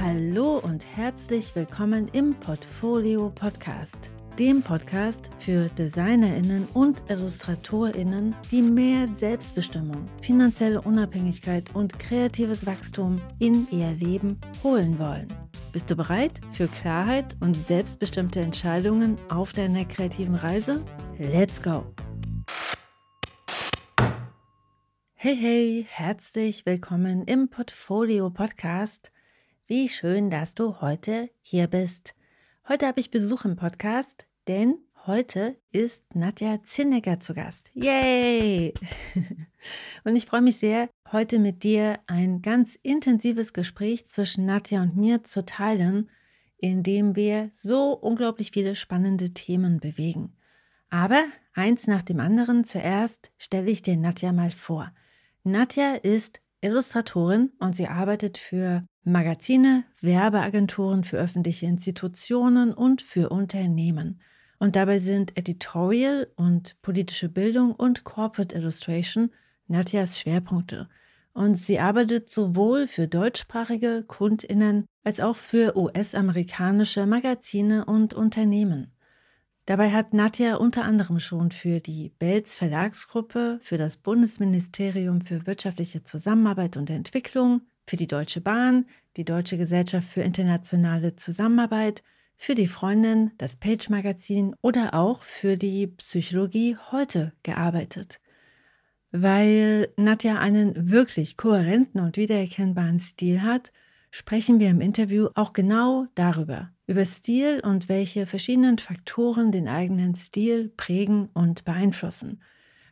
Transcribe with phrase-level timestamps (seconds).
[0.00, 9.06] Hallo und herzlich willkommen im Portfolio Podcast, dem Podcast für Designerinnen und Illustratorinnen, die mehr
[9.06, 15.28] Selbstbestimmung, finanzielle Unabhängigkeit und kreatives Wachstum in ihr Leben holen wollen.
[15.72, 20.82] Bist du bereit für Klarheit und selbstbestimmte Entscheidungen auf deiner kreativen Reise?
[21.18, 21.84] Let's go!
[25.18, 29.10] Hey, hey, herzlich willkommen im Portfolio Podcast.
[29.66, 32.14] Wie schön, dass du heute hier bist.
[32.68, 37.70] Heute habe ich Besuch im Podcast, denn heute ist Nadja Zinnecker zu Gast.
[37.72, 38.74] Yay!
[40.04, 44.98] Und ich freue mich sehr, heute mit dir ein ganz intensives Gespräch zwischen Nadja und
[44.98, 46.10] mir zu teilen,
[46.58, 50.36] in dem wir so unglaublich viele spannende Themen bewegen.
[50.90, 51.24] Aber
[51.54, 54.92] eins nach dem anderen, zuerst stelle ich dir Nadja mal vor.
[55.46, 64.20] Nadja ist Illustratorin und sie arbeitet für Magazine, Werbeagenturen, für öffentliche Institutionen und für Unternehmen.
[64.58, 69.30] Und dabei sind Editorial und politische Bildung und Corporate Illustration
[69.68, 70.88] Nadjas Schwerpunkte.
[71.32, 78.95] Und sie arbeitet sowohl für deutschsprachige Kundinnen als auch für US-amerikanische Magazine und Unternehmen.
[79.66, 86.04] Dabei hat Nadja unter anderem schon für die Belz Verlagsgruppe, für das Bundesministerium für wirtschaftliche
[86.04, 88.86] Zusammenarbeit und Entwicklung, für die Deutsche Bahn,
[89.16, 92.04] die Deutsche Gesellschaft für internationale Zusammenarbeit,
[92.36, 98.20] für die Freundin, das Page Magazin oder auch für die Psychologie heute gearbeitet.
[99.10, 103.72] Weil Nadja einen wirklich kohärenten und wiedererkennbaren Stil hat,
[104.12, 110.14] sprechen wir im Interview auch genau darüber, über Stil und welche verschiedenen Faktoren den eigenen
[110.14, 112.40] Stil prägen und beeinflussen.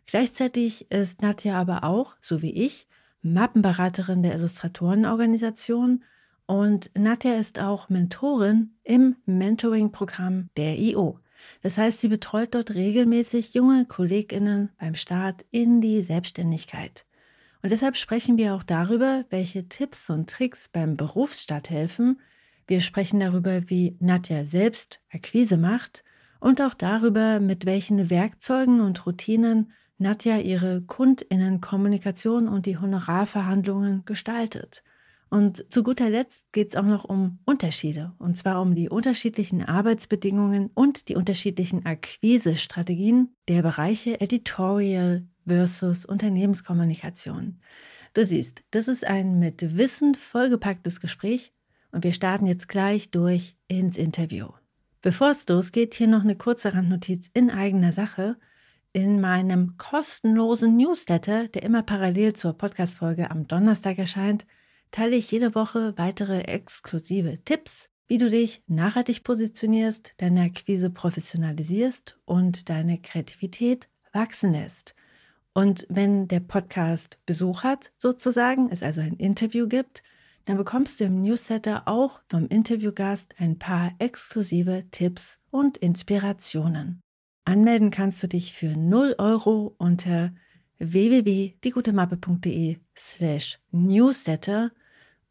[0.06, 2.86] Gleichzeitig ist Nadja aber auch, so wie ich,
[3.22, 6.04] Mappenberaterin der Illustratorenorganisation
[6.46, 11.18] und Nadja ist auch Mentorin im Mentoring-Programm der IO.
[11.62, 17.06] Das heißt, sie betreut dort regelmäßig junge Kolleginnen beim Start in die Selbstständigkeit.
[17.62, 22.20] Und deshalb sprechen wir auch darüber, welche Tipps und Tricks beim Berufsstart helfen,
[22.66, 26.04] wir sprechen darüber, wie Nadja selbst Akquise macht
[26.40, 34.82] und auch darüber, mit welchen Werkzeugen und Routinen Nadja ihre Kundinnenkommunikation und die Honorarverhandlungen gestaltet.
[35.30, 39.64] Und zu guter Letzt geht es auch noch um Unterschiede, und zwar um die unterschiedlichen
[39.64, 47.60] Arbeitsbedingungen und die unterschiedlichen Akquisestrategien der Bereiche Editorial versus Unternehmenskommunikation.
[48.12, 51.53] Du siehst, das ist ein mit Wissen vollgepacktes Gespräch,
[51.94, 54.48] und wir starten jetzt gleich durch ins Interview.
[55.00, 58.36] Bevor es losgeht, hier noch eine kurze Randnotiz in eigener Sache.
[58.92, 64.44] In meinem kostenlosen Newsletter, der immer parallel zur Podcast-Folge am Donnerstag erscheint,
[64.90, 72.18] teile ich jede Woche weitere exklusive Tipps, wie du dich nachhaltig positionierst, deine Akquise professionalisierst
[72.24, 74.94] und deine Kreativität wachsen lässt.
[75.52, 80.02] Und wenn der Podcast Besuch hat, sozusagen, es also ein Interview gibt,
[80.44, 87.00] dann bekommst du im Newsletter auch vom Interviewgast ein paar exklusive Tipps und Inspirationen.
[87.44, 90.32] Anmelden kannst du dich für 0 Euro unter
[90.78, 94.72] www.diegutemappe.de slash newsletter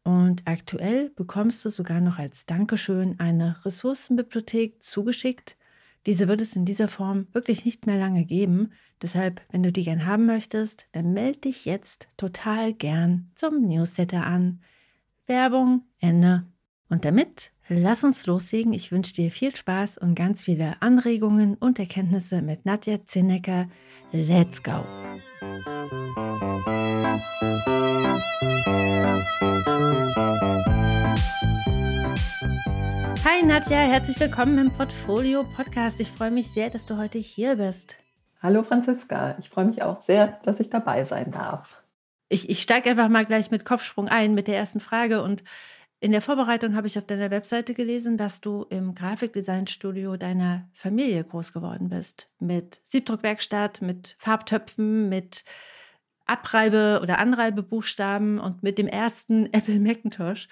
[0.04, 5.56] und aktuell bekommst du sogar noch als Dankeschön eine Ressourcenbibliothek zugeschickt.
[6.06, 8.72] Diese wird es in dieser Form wirklich nicht mehr lange geben.
[9.00, 14.24] Deshalb, wenn du die gern haben möchtest, dann melde dich jetzt total gern zum Newsletter
[14.24, 14.60] an.
[15.26, 16.44] Werbung, Ende.
[16.90, 18.74] Und damit lass uns loslegen.
[18.74, 23.68] Ich wünsche dir viel Spaß und ganz viele Anregungen und Erkenntnisse mit Nadja Zinnecker.
[24.12, 24.84] Let's go!
[33.24, 36.00] Hi Nadja, herzlich willkommen im Portfolio Podcast.
[36.00, 37.96] Ich freue mich sehr, dass du heute hier bist.
[38.42, 41.83] Hallo Franziska, ich freue mich auch sehr, dass ich dabei sein darf
[42.34, 45.22] ich, ich steige einfach mal gleich mit Kopfsprung ein mit der ersten Frage.
[45.22, 45.44] Und
[46.00, 51.24] in der Vorbereitung habe ich auf deiner Webseite gelesen, dass du im Grafikdesignstudio deiner Familie
[51.24, 52.28] groß geworden bist.
[52.40, 55.44] Mit Siebdruckwerkstatt, mit Farbtöpfen, mit
[56.26, 60.48] Abreibe- oder Anreibebuchstaben und mit dem ersten Apple Macintosh,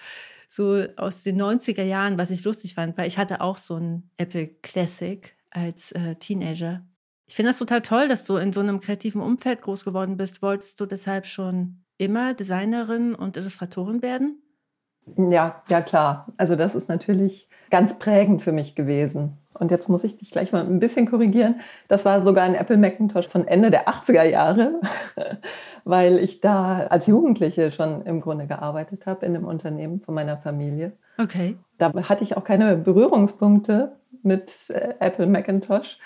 [0.47, 4.09] so aus den 90er Jahren, was ich lustig fand, weil ich hatte auch so ein
[4.17, 6.85] Apple Classic als äh, Teenager.
[7.27, 10.41] Ich finde das total toll, dass du in so einem kreativen Umfeld groß geworden bist.
[10.41, 14.43] Wolltest du deshalb schon immer Designerin und Illustratorin werden?
[15.17, 16.27] Ja, ja klar.
[16.37, 19.37] Also das ist natürlich ganz prägend für mich gewesen.
[19.59, 21.61] Und jetzt muss ich dich gleich mal ein bisschen korrigieren.
[21.87, 24.79] Das war sogar ein Apple Macintosh von Ende der 80er Jahre,
[25.83, 30.37] weil ich da als Jugendliche schon im Grunde gearbeitet habe in einem Unternehmen von meiner
[30.37, 30.93] Familie.
[31.17, 31.57] Okay.
[31.77, 35.97] Da hatte ich auch keine Berührungspunkte mit äh, Apple Macintosh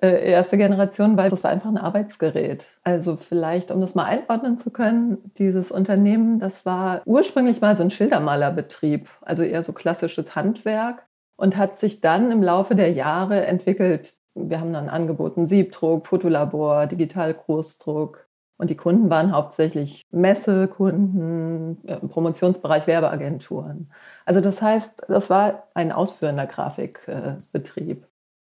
[0.00, 2.66] äh, erste Generation, weil das war einfach ein Arbeitsgerät.
[2.84, 7.82] Also vielleicht, um das mal einordnen zu können, dieses Unternehmen, das war ursprünglich mal so
[7.82, 11.06] ein Schildermalerbetrieb, also eher so klassisches Handwerk
[11.36, 14.14] und hat sich dann im Laufe der Jahre entwickelt.
[14.34, 18.26] Wir haben dann angeboten Siebdruck, Fotolabor, Digital-Großdruck.
[18.58, 23.90] Und die Kunden waren hauptsächlich Messekunden, äh, Promotionsbereich, Werbeagenturen.
[24.26, 28.06] Also das heißt, das war ein ausführender Grafikbetrieb.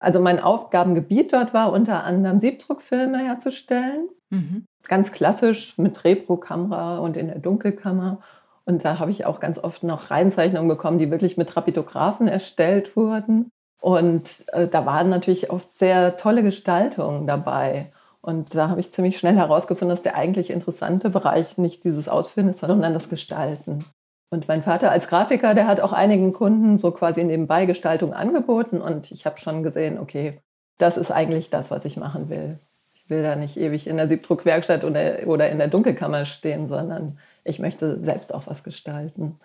[0.04, 4.08] Also mein Aufgabengebiet dort war unter anderem Siebdruckfilme herzustellen.
[4.28, 4.66] Mhm.
[4.86, 8.20] Ganz klassisch mit Repro-Kamera und in der Dunkelkammer.
[8.66, 12.96] Und da habe ich auch ganz oft noch Reinzeichnungen bekommen, die wirklich mit Rapidographen erstellt
[12.96, 13.48] wurden.
[13.80, 17.90] Und äh, da waren natürlich oft sehr tolle Gestaltungen dabei.
[18.20, 22.48] Und da habe ich ziemlich schnell herausgefunden, dass der eigentlich interessante Bereich nicht dieses Ausführen
[22.50, 23.84] ist, sondern das Gestalten.
[24.30, 28.80] Und mein Vater als Grafiker, der hat auch einigen Kunden so quasi nebenbei Gestaltung angeboten.
[28.80, 30.40] Und ich habe schon gesehen, okay,
[30.78, 32.58] das ist eigentlich das, was ich machen will.
[32.94, 37.58] Ich will da nicht ewig in der Siebdruckwerkstatt oder, in der Dunkelkammer stehen, sondern ich
[37.58, 39.38] möchte selbst auch was gestalten.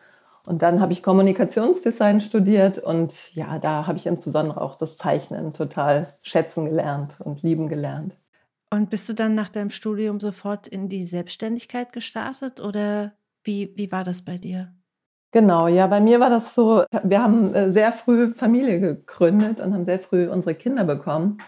[0.46, 5.54] Und dann habe ich Kommunikationsdesign studiert und ja, da habe ich insbesondere auch das Zeichnen
[5.54, 8.16] total schätzen gelernt und lieben gelernt.
[8.72, 13.14] Und bist du dann nach deinem Studium sofort in die Selbstständigkeit gestartet oder
[13.50, 14.72] wie, wie war das bei dir?
[15.32, 19.74] Genau, ja, bei mir war das so, wir haben äh, sehr früh Familie gegründet und
[19.74, 21.40] haben sehr früh unsere Kinder bekommen.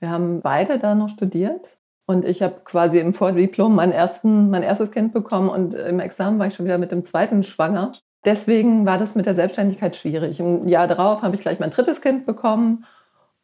[0.00, 4.64] Wir haben beide da noch studiert und ich habe quasi im Vordiplom mein, ersten, mein
[4.64, 7.92] erstes Kind bekommen und im Examen war ich schon wieder mit dem zweiten schwanger.
[8.24, 10.40] Deswegen war das mit der Selbstständigkeit schwierig.
[10.40, 12.84] Im Jahr darauf habe ich gleich mein drittes Kind bekommen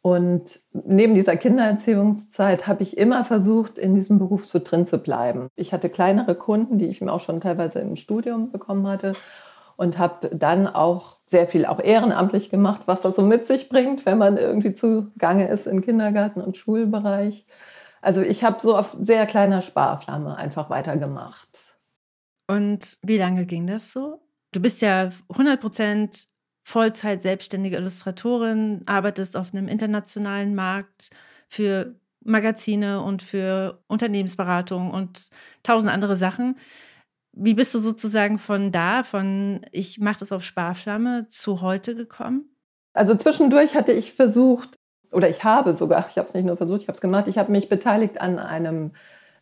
[0.05, 5.47] und neben dieser Kindererziehungszeit habe ich immer versucht, in diesem Beruf so drin zu bleiben.
[5.55, 9.13] Ich hatte kleinere Kunden, die ich mir auch schon teilweise im Studium bekommen hatte
[9.77, 14.05] und habe dann auch sehr viel auch ehrenamtlich gemacht, was das so mit sich bringt,
[14.05, 17.45] wenn man irgendwie zugange ist im Kindergarten und Schulbereich.
[18.01, 21.77] Also ich habe so auf sehr kleiner Sparflamme einfach weitergemacht.
[22.47, 24.19] Und wie lange ging das so?
[24.51, 26.27] Du bist ja 100 Prozent
[26.63, 31.09] Vollzeit selbstständige Illustratorin, arbeitest auf einem internationalen Markt
[31.47, 35.27] für Magazine und für Unternehmensberatung und
[35.61, 36.57] tausend andere Sachen.
[37.33, 42.55] Wie bist du sozusagen von da, von ich mache das auf Sparflamme, zu heute gekommen?
[42.93, 44.75] Also zwischendurch hatte ich versucht,
[45.11, 47.37] oder ich habe sogar, ich habe es nicht nur versucht, ich habe es gemacht, ich
[47.37, 48.91] habe mich beteiligt an einem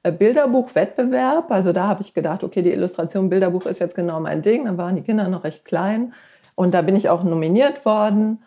[0.04, 1.52] Bilderbuchwettbewerb.
[1.52, 4.66] Also da habe ich gedacht, okay, die Illustration Bilderbuch ist jetzt genau mein Ding.
[4.66, 6.14] Dann waren die Kinder noch recht klein.
[6.56, 8.40] Und da bin ich auch nominiert worden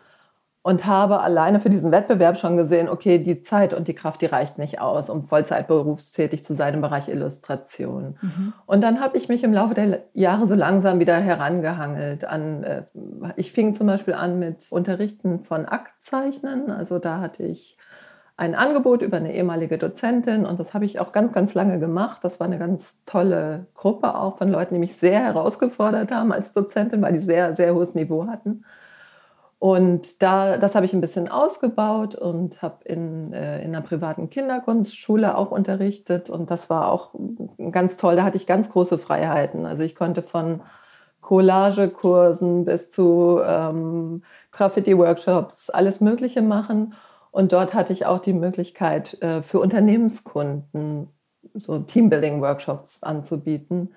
[0.65, 4.25] und habe alleine für diesen Wettbewerb schon gesehen, okay, die Zeit und die Kraft, die
[4.25, 8.17] reicht nicht aus, um Vollzeit berufstätig zu sein im Bereich Illustration.
[8.19, 8.53] Mhm.
[8.65, 12.83] Und dann habe ich mich im Laufe der Jahre so langsam wieder herangehangelt an, äh,
[13.35, 16.71] ich fing zum Beispiel an mit Unterrichten von Aktzeichnen.
[16.71, 17.77] Also da hatte ich
[18.37, 22.23] ein Angebot über eine ehemalige Dozentin und das habe ich auch ganz, ganz lange gemacht.
[22.23, 26.51] Das war eine ganz tolle Gruppe auch von Leuten, die mich sehr herausgefordert haben als
[26.51, 28.65] Dozentin, weil die sehr, sehr hohes Niveau hatten.
[29.57, 34.29] Und da, das habe ich ein bisschen ausgebaut und habe in, äh, in einer privaten
[34.29, 36.29] Kinderkunstschule auch unterrichtet.
[36.29, 37.11] Und das war auch
[37.71, 38.15] ganz toll.
[38.17, 39.65] Da hatte ich ganz große Freiheiten.
[39.65, 40.61] Also ich konnte von
[41.21, 46.93] Collagekursen bis zu ähm, Graffiti-Workshops alles Mögliche machen.
[47.35, 51.09] Und dort hatte ich auch die Möglichkeit, äh, für Unternehmenskunden
[51.53, 53.93] so Teambuilding-Workshops anzubieten.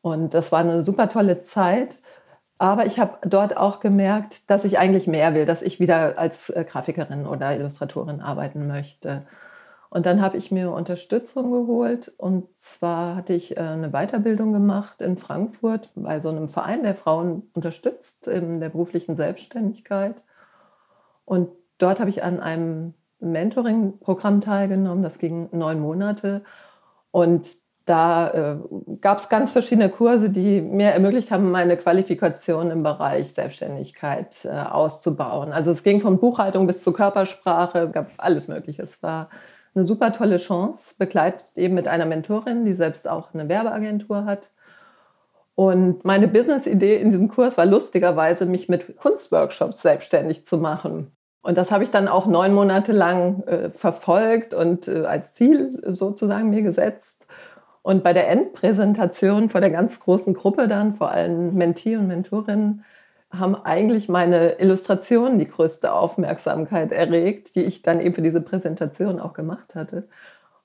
[0.00, 1.96] Und das war eine super tolle Zeit.
[2.56, 6.48] Aber ich habe dort auch gemerkt, dass ich eigentlich mehr will, dass ich wieder als
[6.48, 9.26] äh, Grafikerin oder Illustratorin arbeiten möchte.
[9.90, 12.14] Und dann habe ich mir Unterstützung geholt.
[12.16, 16.94] Und zwar hatte ich äh, eine Weiterbildung gemacht in Frankfurt bei so einem Verein, der
[16.94, 20.22] Frauen unterstützt in der beruflichen Selbstständigkeit.
[21.26, 25.02] Und Dort habe ich an einem Mentoring-Programm teilgenommen.
[25.02, 26.42] Das ging neun Monate.
[27.10, 27.48] Und
[27.88, 28.56] da äh,
[29.00, 34.50] gab es ganz verschiedene Kurse, die mir ermöglicht haben, meine Qualifikation im Bereich Selbstständigkeit äh,
[34.50, 35.52] auszubauen.
[35.52, 38.82] Also es ging von Buchhaltung bis zur Körpersprache, gab alles Mögliche.
[38.82, 39.30] Es war
[39.74, 44.50] eine super tolle Chance, begleitet eben mit einer Mentorin, die selbst auch eine Werbeagentur hat.
[45.54, 51.10] Und meine Business-Idee in diesem Kurs war lustigerweise, mich mit Kunstworkshops selbstständig zu machen.
[51.42, 55.80] Und das habe ich dann auch neun Monate lang äh, verfolgt und äh, als Ziel
[55.86, 57.26] sozusagen mir gesetzt.
[57.82, 62.84] Und bei der Endpräsentation vor der ganz großen Gruppe dann, vor allem Mentee und Mentorinnen,
[63.30, 69.20] haben eigentlich meine Illustrationen die größte Aufmerksamkeit erregt, die ich dann eben für diese Präsentation
[69.20, 70.08] auch gemacht hatte.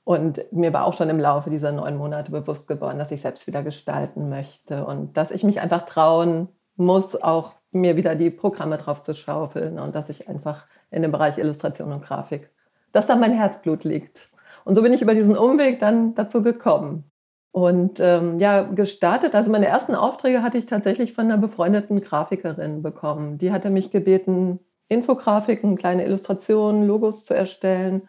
[0.05, 3.47] Und mir war auch schon im Laufe dieser neun Monate bewusst geworden, dass ich selbst
[3.47, 8.77] wieder gestalten möchte und dass ich mich einfach trauen muss, auch mir wieder die Programme
[8.77, 12.49] drauf zu schaufeln und dass ich einfach in dem Bereich Illustration und Grafik,
[12.91, 14.29] dass da mein Herzblut liegt.
[14.65, 17.05] Und so bin ich über diesen Umweg dann dazu gekommen.
[17.51, 22.81] Und ähm, ja, gestartet, also meine ersten Aufträge hatte ich tatsächlich von einer befreundeten Grafikerin
[22.81, 23.37] bekommen.
[23.37, 28.07] Die hatte mich gebeten, Infografiken, kleine Illustrationen, Logos zu erstellen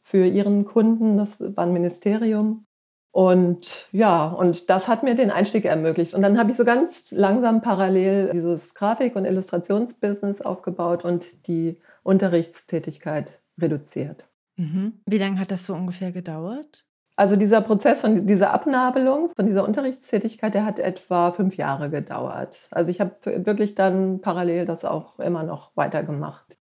[0.00, 1.16] für ihren Kunden.
[1.16, 2.66] Das war ein Ministerium.
[3.12, 6.14] Und ja, und das hat mir den Einstieg ermöglicht.
[6.14, 11.78] Und dann habe ich so ganz langsam parallel dieses Grafik- und Illustrationsbusiness aufgebaut und die
[12.04, 14.26] Unterrichtstätigkeit reduziert.
[14.56, 15.00] Mhm.
[15.06, 16.84] Wie lange hat das so ungefähr gedauert?
[17.16, 22.68] Also dieser Prozess von dieser Abnabelung, von dieser Unterrichtstätigkeit, der hat etwa fünf Jahre gedauert.
[22.70, 26.56] Also ich habe wirklich dann parallel das auch immer noch weitergemacht.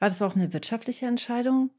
[0.00, 1.70] War das auch eine wirtschaftliche Entscheidung?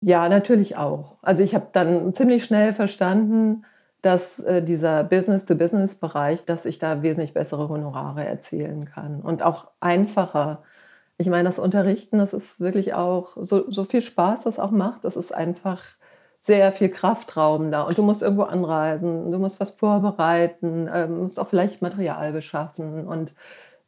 [0.00, 1.16] Ja, natürlich auch.
[1.22, 3.64] Also ich habe dann ziemlich schnell verstanden,
[4.00, 10.62] dass äh, dieser Business-to-Business-Bereich, dass ich da wesentlich bessere Honorare erzielen kann und auch einfacher.
[11.18, 15.04] Ich meine, das Unterrichten, das ist wirklich auch so, so viel Spaß, das auch macht.
[15.04, 15.82] Das ist einfach
[16.40, 21.40] sehr viel Kraftraum da und du musst irgendwo anreisen, du musst was vorbereiten, ähm, musst
[21.40, 23.34] auch vielleicht Material beschaffen und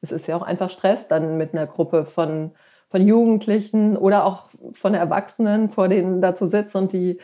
[0.02, 2.52] es ist ja auch einfach Stress dann mit einer Gruppe von,
[2.90, 7.18] von Jugendlichen oder auch von Erwachsenen vor denen da zu sitzen und die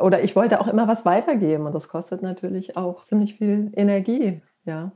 [0.00, 4.40] oder ich wollte auch immer was weitergeben und das kostet natürlich auch ziemlich viel Energie,
[4.64, 4.92] ja.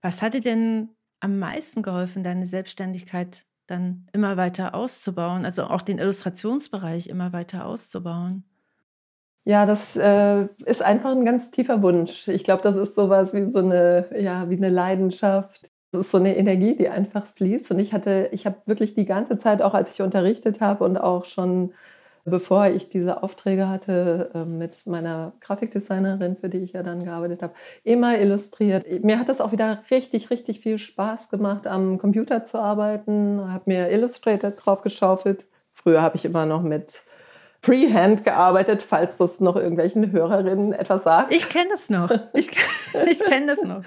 [0.00, 0.90] Was hat dir denn
[1.20, 7.66] am meisten geholfen, deine Selbstständigkeit dann immer weiter auszubauen, also auch den Illustrationsbereich immer weiter
[7.66, 8.44] auszubauen?
[9.44, 12.26] Ja, das äh, ist einfach ein ganz tiefer Wunsch.
[12.28, 15.70] Ich glaube, das ist sowas wie so eine, ja, wie eine Leidenschaft.
[15.96, 17.70] Das ist so eine Energie, die einfach fließt.
[17.70, 20.98] Und ich hatte, ich habe wirklich die ganze Zeit, auch als ich unterrichtet habe und
[20.98, 21.72] auch schon
[22.26, 27.42] bevor ich diese Aufträge hatte äh, mit meiner Grafikdesignerin, für die ich ja dann gearbeitet
[27.42, 28.84] habe, immer illustriert.
[29.04, 33.40] Mir hat das auch wieder richtig, richtig viel Spaß gemacht, am Computer zu arbeiten.
[33.52, 35.46] Habe mir Illustrator drauf geschaufelt.
[35.72, 37.02] Früher habe ich immer noch mit
[37.62, 41.32] Freehand gearbeitet, falls das noch irgendwelchen Hörerinnen etwas sagt.
[41.34, 42.10] Ich kenne das noch.
[42.34, 42.50] Ich,
[43.10, 43.82] ich kenne das noch.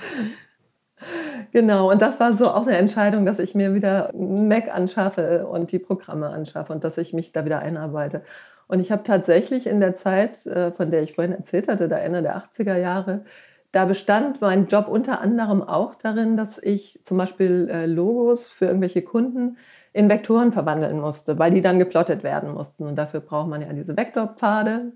[1.51, 5.71] Genau, und das war so auch eine Entscheidung, dass ich mir wieder Mac anschaffe und
[5.71, 8.23] die Programme anschaffe und dass ich mich da wieder einarbeite.
[8.67, 11.97] Und ich habe tatsächlich in der Zeit, äh, von der ich vorhin erzählt hatte, da
[11.97, 13.25] Ende der 80er Jahre,
[13.71, 18.65] da bestand mein Job unter anderem auch darin, dass ich zum Beispiel äh, Logos für
[18.65, 19.57] irgendwelche Kunden
[19.93, 22.85] in Vektoren verwandeln musste, weil die dann geplottet werden mussten.
[22.85, 24.93] Und dafür braucht man ja diese Vektorpfade.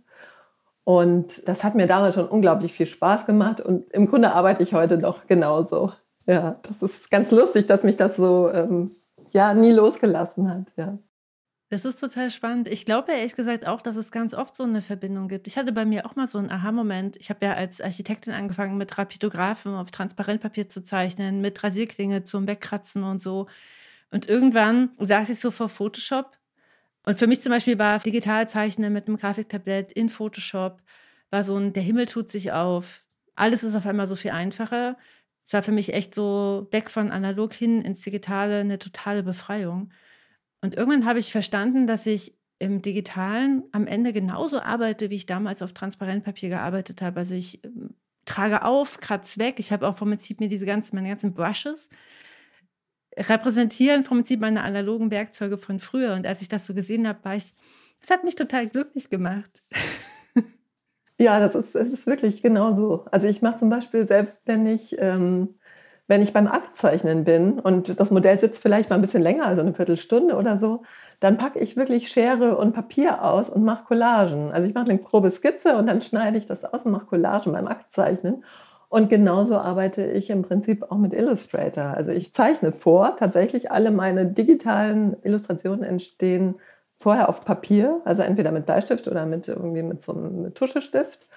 [0.84, 3.62] Und das hat mir damals schon unglaublich viel Spaß gemacht.
[3.62, 5.92] Und im Grunde arbeite ich heute noch genauso.
[6.26, 8.90] Ja, das ist ganz lustig, dass mich das so ähm,
[9.32, 10.66] ja nie losgelassen hat.
[10.78, 10.98] Ja.
[11.70, 12.68] Das ist total spannend.
[12.68, 15.48] Ich glaube ehrlich gesagt auch, dass es ganz oft so eine Verbindung gibt.
[15.48, 17.18] Ich hatte bei mir auch mal so einen Aha-Moment.
[17.18, 22.46] Ich habe ja als Architektin angefangen, mit Rapidographen auf Transparentpapier zu zeichnen, mit Rasierklinge zum
[22.46, 23.48] Wegkratzen und so.
[24.12, 26.38] Und irgendwann saß ich so vor Photoshop.
[27.06, 30.82] Und für mich zum Beispiel war Digitalzeichnen mit einem Grafiktablett in Photoshop,
[31.30, 33.06] war so ein, der Himmel tut sich auf.
[33.36, 34.98] Alles ist auf einmal so viel einfacher.
[35.44, 39.92] Es war für mich echt so weg von analog hin ins Digitale eine totale Befreiung.
[40.62, 45.26] Und irgendwann habe ich verstanden, dass ich im Digitalen am Ende genauso arbeite, wie ich
[45.26, 47.20] damals auf Transparentpapier gearbeitet habe.
[47.20, 49.56] Also ich ähm, trage auf, kratze weg.
[49.58, 51.90] Ich habe auch vom Prinzip mir diese ganzen, meine ganzen Brushes
[53.18, 56.14] repräsentieren vom Prinzip meine analogen Werkzeuge von früher.
[56.14, 57.54] Und als ich das so gesehen habe, war ich,
[58.02, 59.64] das hat mich total glücklich gemacht.
[61.20, 63.06] Ja, das ist, das ist wirklich genau so.
[63.12, 65.56] Also ich mache zum Beispiel selbst, wenn ich, ähm,
[66.08, 69.62] wenn ich beim Aktzeichnen bin und das Modell sitzt vielleicht mal ein bisschen länger, also
[69.62, 70.84] eine Viertelstunde oder so,
[71.20, 74.52] dann packe ich wirklich Schere und Papier aus und mache Collagen.
[74.52, 77.54] Also ich mache eine grobe Skizze und dann schneide ich das aus und mache Collagen
[77.54, 78.44] beim Aktzeichnen.
[78.94, 81.86] Und genauso arbeite ich im Prinzip auch mit Illustrator.
[81.86, 86.60] Also ich zeichne vor, tatsächlich alle meine digitalen Illustrationen entstehen
[87.00, 91.28] vorher auf Papier, also entweder mit Bleistift oder mit irgendwie mit so einem Tuschestift.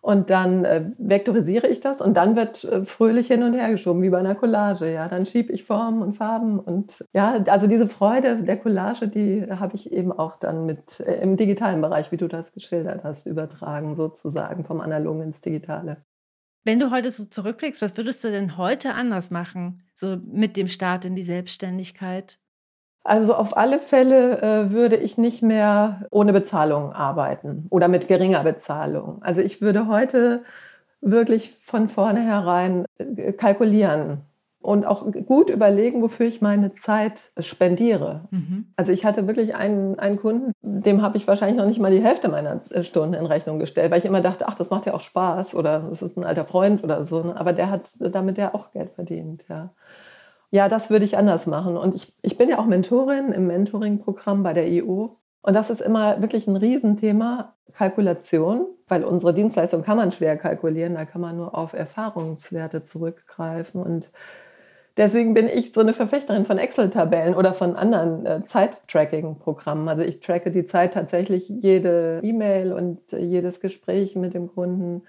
[0.00, 4.00] Und dann äh, vektorisiere ich das und dann wird äh, fröhlich hin und her geschoben,
[4.00, 4.90] wie bei einer Collage.
[4.90, 9.46] Ja, dann schiebe ich Formen und Farben und ja, also diese Freude der Collage, die
[9.50, 13.26] habe ich eben auch dann mit äh, im digitalen Bereich, wie du das geschildert hast,
[13.26, 15.98] übertragen sozusagen vom Analogen ins Digitale.
[16.66, 20.66] Wenn du heute so zurückblickst, was würdest du denn heute anders machen, so mit dem
[20.66, 22.40] Start in die Selbstständigkeit?
[23.04, 28.42] Also auf alle Fälle äh, würde ich nicht mehr ohne Bezahlung arbeiten oder mit geringer
[28.42, 29.22] Bezahlung.
[29.22, 30.42] Also ich würde heute
[31.00, 34.22] wirklich von vornherein äh, kalkulieren
[34.66, 38.22] und auch gut überlegen, wofür ich meine Zeit spendiere.
[38.30, 38.66] Mhm.
[38.76, 42.02] Also ich hatte wirklich einen, einen Kunden, dem habe ich wahrscheinlich noch nicht mal die
[42.02, 44.94] Hälfte meiner äh, Stunden in Rechnung gestellt, weil ich immer dachte, ach, das macht ja
[44.94, 47.22] auch Spaß oder das ist ein alter Freund oder so.
[47.22, 47.38] Ne?
[47.38, 49.70] Aber der hat damit ja auch Geld verdient, ja.
[50.50, 51.76] Ja, das würde ich anders machen.
[51.76, 55.08] Und ich, ich bin ja auch Mentorin im Mentoring-Programm bei der EU.
[55.42, 60.94] Und das ist immer wirklich ein Riesenthema, Kalkulation, weil unsere Dienstleistung kann man schwer kalkulieren,
[60.94, 63.82] da kann man nur auf Erfahrungswerte zurückgreifen.
[63.82, 64.10] Und
[64.96, 69.88] deswegen bin ich so eine Verfechterin von Excel-Tabellen oder von anderen äh, Zeit-Tracking-Programmen.
[69.88, 75.02] Also ich tracke die Zeit tatsächlich, jede E-Mail und äh, jedes Gespräch mit dem Kunden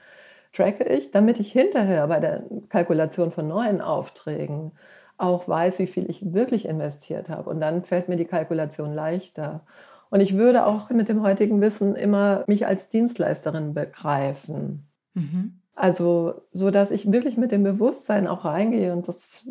[0.53, 4.72] tracke ich, damit ich hinterher bei der Kalkulation von neuen Aufträgen
[5.17, 7.50] auch weiß, wie viel ich wirklich investiert habe.
[7.50, 9.65] Und dann fällt mir die Kalkulation leichter.
[10.10, 14.88] Und ich würde auch mit dem heutigen Wissen immer mich als Dienstleisterin begreifen.
[15.13, 15.56] Mhm.
[15.77, 19.48] Also, so dass ich wirklich mit dem Bewusstsein auch reingehe und das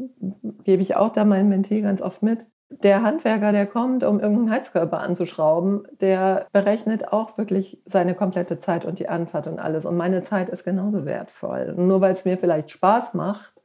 [0.64, 2.44] gebe ich auch da meinen Mentee ganz oft mit.
[2.68, 8.84] Der Handwerker, der kommt, um irgendeinen Heizkörper anzuschrauben, der berechnet auch wirklich seine komplette Zeit
[8.84, 9.84] und die Anfahrt und alles.
[9.86, 11.74] Und meine Zeit ist genauso wertvoll.
[11.76, 13.62] nur weil es mir vielleicht Spaß macht,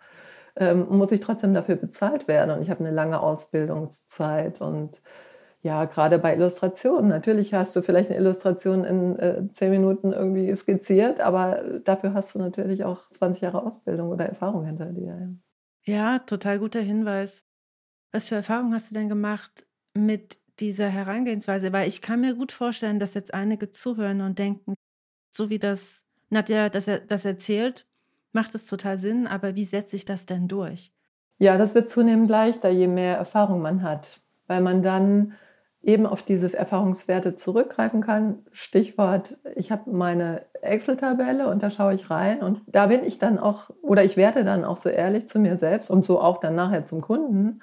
[0.55, 2.51] ähm, muss ich trotzdem dafür bezahlt werden.
[2.51, 5.01] Und ich habe eine lange Ausbildungszeit und
[5.63, 7.09] ja, gerade bei Illustrationen.
[7.09, 12.33] Natürlich hast du vielleicht eine Illustration in äh, zehn Minuten irgendwie skizziert, aber dafür hast
[12.33, 15.35] du natürlich auch 20 Jahre Ausbildung oder Erfahrung hinter dir.
[15.85, 17.45] Ja, total guter Hinweis.
[18.11, 21.71] Was für Erfahrungen hast du denn gemacht mit dieser Herangehensweise?
[21.71, 24.73] Weil ich kann mir gut vorstellen, dass jetzt einige zuhören und denken,
[25.29, 27.85] so wie das Nadja das, das erzählt,
[28.31, 30.91] macht es total Sinn, aber wie setze ich das denn durch?
[31.37, 35.33] Ja, das wird zunehmend leichter, je mehr Erfahrung man hat, weil man dann
[35.83, 38.45] eben auf diese Erfahrungswerte zurückgreifen kann.
[38.51, 43.39] Stichwort, ich habe meine Excel-Tabelle und da schaue ich rein und da bin ich dann
[43.39, 46.55] auch, oder ich werde dann auch so ehrlich zu mir selbst und so auch dann
[46.55, 47.61] nachher zum Kunden,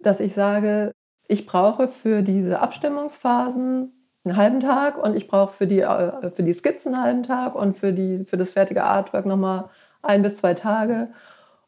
[0.00, 0.92] dass ich sage,
[1.28, 3.92] ich brauche für diese Abstimmungsphasen
[4.24, 7.54] einen halben Tag und ich brauche für die, äh, für die Skizzen einen halben Tag
[7.54, 9.68] und für, die, für das fertige Artwork nochmal
[10.02, 11.08] ein bis zwei Tage.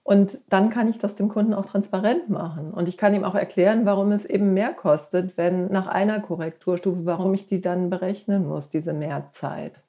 [0.05, 2.73] Und dann kann ich das dem Kunden auch transparent machen.
[2.73, 7.07] Und ich kann ihm auch erklären, warum es eben mehr kostet, wenn nach einer Korrekturstufe,
[7.07, 9.81] warum ich die dann berechnen muss, diese Mehrzeit.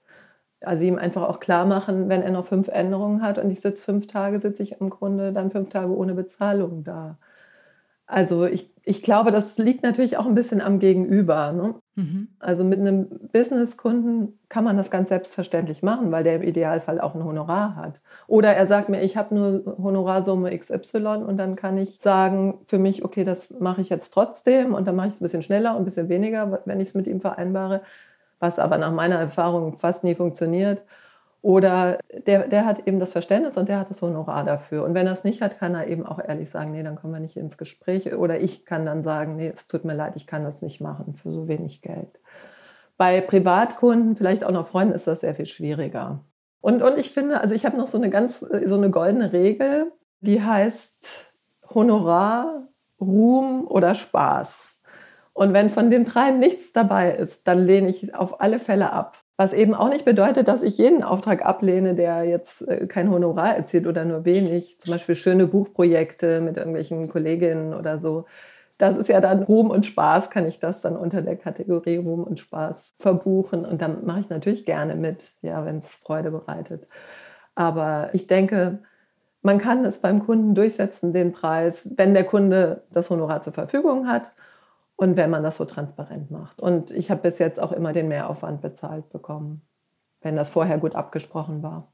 [0.61, 3.83] Also ihm einfach auch klar machen, wenn er noch fünf Änderungen hat und ich sitze
[3.83, 7.17] fünf Tage, sitze ich im Grunde dann fünf Tage ohne Bezahlung da.
[8.07, 11.51] Also ich, ich glaube, das liegt natürlich auch ein bisschen am Gegenüber.
[11.51, 11.75] Ne?
[11.95, 12.27] Mhm.
[12.39, 17.15] Also mit einem Businesskunden kann man das ganz selbstverständlich machen, weil der im Idealfall auch
[17.15, 18.01] ein Honorar hat.
[18.27, 22.79] Oder er sagt mir, ich habe nur Honorarsumme XY und dann kann ich sagen für
[22.79, 25.71] mich, okay, das mache ich jetzt trotzdem und dann mache ich es ein bisschen schneller
[25.71, 27.81] und ein bisschen weniger, wenn ich es mit ihm vereinbare,
[28.39, 30.81] was aber nach meiner Erfahrung fast nie funktioniert.
[31.45, 34.83] Oder der, der hat eben das Verständnis und der hat das Honorar dafür.
[34.83, 37.13] Und wenn er es nicht hat, kann er eben auch ehrlich sagen, nee, dann kommen
[37.13, 38.11] wir nicht ins Gespräch.
[38.15, 41.13] Oder ich kann dann sagen, nee, es tut mir leid, ich kann das nicht machen
[41.13, 42.19] für so wenig Geld.
[42.97, 46.25] Bei Privatkunden, vielleicht auch noch Freunden, ist das sehr viel schwieriger.
[46.61, 49.91] Und, und ich finde, also ich habe noch so eine ganz, so eine goldene Regel,
[50.21, 51.31] die heißt
[51.75, 54.77] Honorar, Ruhm oder Spaß.
[55.33, 59.19] Und wenn von den dreien nichts dabei ist, dann lehne ich auf alle Fälle ab.
[59.37, 63.55] Was eben auch nicht bedeutet, dass ich jeden Auftrag ablehne, der jetzt äh, kein Honorar
[63.55, 64.79] erzielt oder nur wenig.
[64.79, 68.25] Zum Beispiel schöne Buchprojekte mit irgendwelchen Kolleginnen oder so.
[68.77, 72.23] Das ist ja dann Ruhm und Spaß, kann ich das dann unter der Kategorie Ruhm
[72.23, 73.65] und Spaß verbuchen.
[73.65, 76.87] Und dann mache ich natürlich gerne mit, ja, wenn es Freude bereitet.
[77.55, 78.79] Aber ich denke,
[79.41, 84.07] man kann es beim Kunden durchsetzen, den Preis, wenn der Kunde das Honorar zur Verfügung
[84.07, 84.33] hat
[84.95, 86.59] und wenn man das so transparent macht.
[86.61, 89.61] Und ich habe bis jetzt auch immer den Mehraufwand bezahlt bekommen,
[90.21, 91.91] wenn das vorher gut abgesprochen war.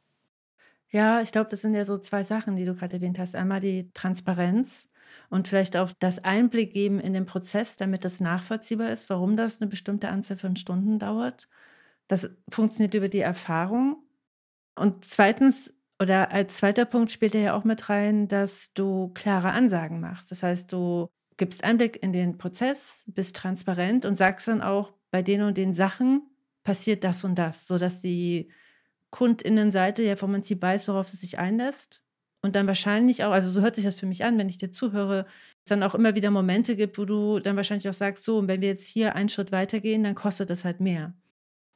[0.89, 3.33] Ja, ich glaube, das sind ja so zwei Sachen, die du gerade erwähnt hast.
[3.35, 4.89] Einmal die Transparenz
[5.29, 9.61] und vielleicht auch das Einblick geben in den Prozess, damit das nachvollziehbar ist, warum das
[9.61, 11.47] eine bestimmte Anzahl von Stunden dauert.
[12.07, 14.03] Das funktioniert über die Erfahrung.
[14.75, 19.51] Und zweitens, oder als zweiter Punkt spielt er ja auch mit rein, dass du klare
[19.51, 20.29] Ansagen machst.
[20.31, 21.09] Das heißt, du
[21.41, 25.73] gibst Einblick in den Prozess, bist transparent und sagst dann auch, bei den und den
[25.73, 26.21] Sachen
[26.62, 28.51] passiert das und das, sodass die
[29.10, 32.04] Kundinnenseite ja vom Prinzip weiß, worauf sie sich einlässt.
[32.43, 34.71] Und dann wahrscheinlich auch, also so hört sich das für mich an, wenn ich dir
[34.71, 35.25] zuhöre,
[35.65, 38.47] es dann auch immer wieder Momente gibt, wo du dann wahrscheinlich auch sagst, so, und
[38.47, 41.15] wenn wir jetzt hier einen Schritt weitergehen, dann kostet das halt mehr.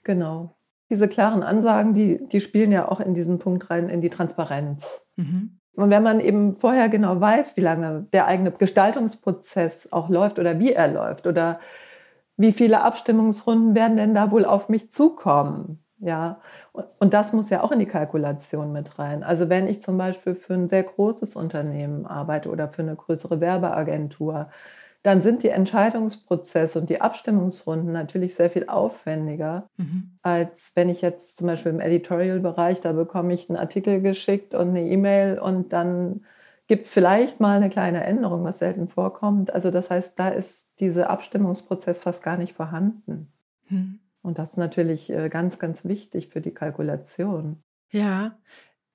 [0.04, 0.56] Genau.
[0.91, 5.08] Diese klaren Ansagen, die, die spielen ja auch in diesen Punkt rein, in die Transparenz.
[5.15, 5.58] Mhm.
[5.75, 10.59] Und wenn man eben vorher genau weiß, wie lange der eigene Gestaltungsprozess auch läuft oder
[10.59, 11.59] wie er läuft oder
[12.38, 16.41] wie viele Abstimmungsrunden werden denn da wohl auf mich zukommen, ja,
[16.99, 19.23] Und das muss ja auch in die Kalkulation mit rein.
[19.23, 23.39] Also wenn ich zum Beispiel für ein sehr großes Unternehmen arbeite oder für eine größere
[23.41, 24.49] Werbeagentur,
[25.06, 30.18] dann sind die Entscheidungsprozesse und die Abstimmungsrunden natürlich sehr viel aufwendiger, mhm.
[30.24, 34.70] als wenn ich jetzt zum Beispiel im Editorial-Bereich, da bekomme ich einen Artikel geschickt und
[34.70, 36.22] eine E-Mail und dann
[36.65, 39.54] gibt es vielleicht mal eine kleine Änderung, was selten vorkommt.
[39.54, 43.32] Also das heißt, da ist dieser Abstimmungsprozess fast gar nicht vorhanden.
[43.70, 44.00] Mhm.
[44.24, 47.62] Und das ist natürlich äh, ganz, ganz wichtig für die Kalkulation.
[47.91, 48.39] Ja.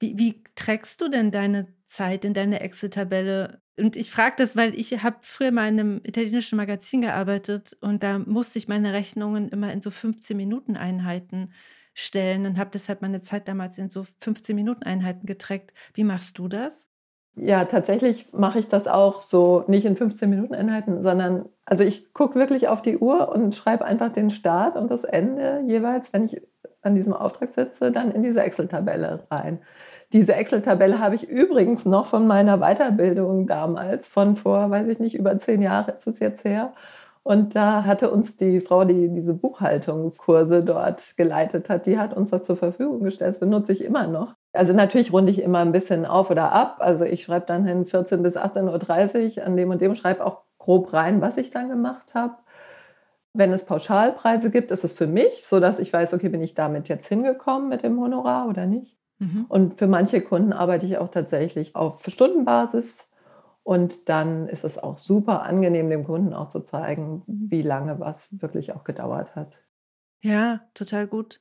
[0.00, 3.60] Wie, wie trägst du denn deine Zeit in deine Excel-Tabelle?
[3.80, 8.02] Und ich frage das, weil ich habe früher mal in einem italienischen Magazin gearbeitet und
[8.02, 11.52] da musste ich meine Rechnungen immer in so 15-Minuten-Einheiten
[11.94, 15.72] stellen und habe deshalb meine Zeit damals in so 15-Minuten-Einheiten getrackt.
[15.94, 16.86] Wie machst du das?
[17.36, 22.68] Ja, tatsächlich mache ich das auch so, nicht in 15-Minuten-Einheiten, sondern also ich gucke wirklich
[22.68, 26.42] auf die Uhr und schreibe einfach den Start und das Ende jeweils, wenn ich
[26.82, 29.60] an diesem Auftrag sitze, dann in diese Excel-Tabelle rein.
[30.12, 35.14] Diese Excel-Tabelle habe ich übrigens noch von meiner Weiterbildung damals, von vor, weiß ich nicht,
[35.14, 36.72] über zehn Jahren ist es jetzt her.
[37.22, 42.30] Und da hatte uns die Frau, die diese Buchhaltungskurse dort geleitet hat, die hat uns
[42.30, 43.30] das zur Verfügung gestellt.
[43.30, 44.34] Das benutze ich immer noch.
[44.52, 46.78] Also natürlich runde ich immer ein bisschen auf oder ab.
[46.80, 50.42] Also ich schreibe dann hin 14 bis 18.30 Uhr an dem und dem, schreibe auch
[50.58, 52.34] grob rein, was ich dann gemacht habe.
[53.32, 56.54] Wenn es Pauschalpreise gibt, ist es für mich, so dass ich weiß, okay, bin ich
[56.54, 58.99] damit jetzt hingekommen mit dem Honorar oder nicht.
[59.20, 59.44] Mhm.
[59.48, 63.10] Und für manche Kunden arbeite ich auch tatsächlich auf Stundenbasis.
[63.62, 68.40] Und dann ist es auch super angenehm, dem Kunden auch zu zeigen, wie lange was
[68.40, 69.58] wirklich auch gedauert hat.
[70.22, 71.40] Ja, total gut.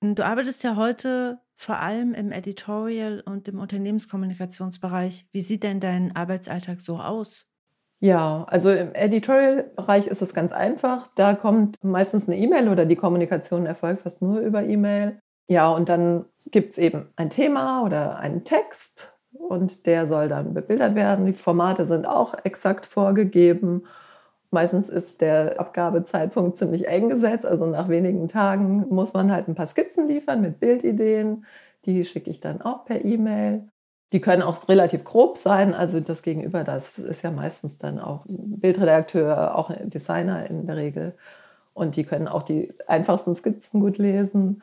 [0.00, 5.26] Du arbeitest ja heute vor allem im Editorial und im Unternehmenskommunikationsbereich.
[5.30, 7.46] Wie sieht denn dein Arbeitsalltag so aus?
[8.02, 11.08] Ja, also im Editorial-Bereich ist es ganz einfach.
[11.16, 15.20] Da kommt meistens eine E-Mail oder die Kommunikation erfolgt fast nur über E-Mail.
[15.50, 20.54] Ja, und dann gibt es eben ein Thema oder einen Text und der soll dann
[20.54, 21.26] bebildert werden.
[21.26, 23.82] Die Formate sind auch exakt vorgegeben.
[24.52, 29.56] Meistens ist der Abgabezeitpunkt ziemlich eng gesetzt, also nach wenigen Tagen muss man halt ein
[29.56, 31.44] paar Skizzen liefern mit Bildideen.
[31.84, 33.68] Die schicke ich dann auch per E-Mail.
[34.12, 38.24] Die können auch relativ grob sein, also das Gegenüber, das ist ja meistens dann auch
[38.28, 41.14] Bildredakteur, auch Designer in der Regel.
[41.74, 44.62] Und die können auch die einfachsten Skizzen gut lesen.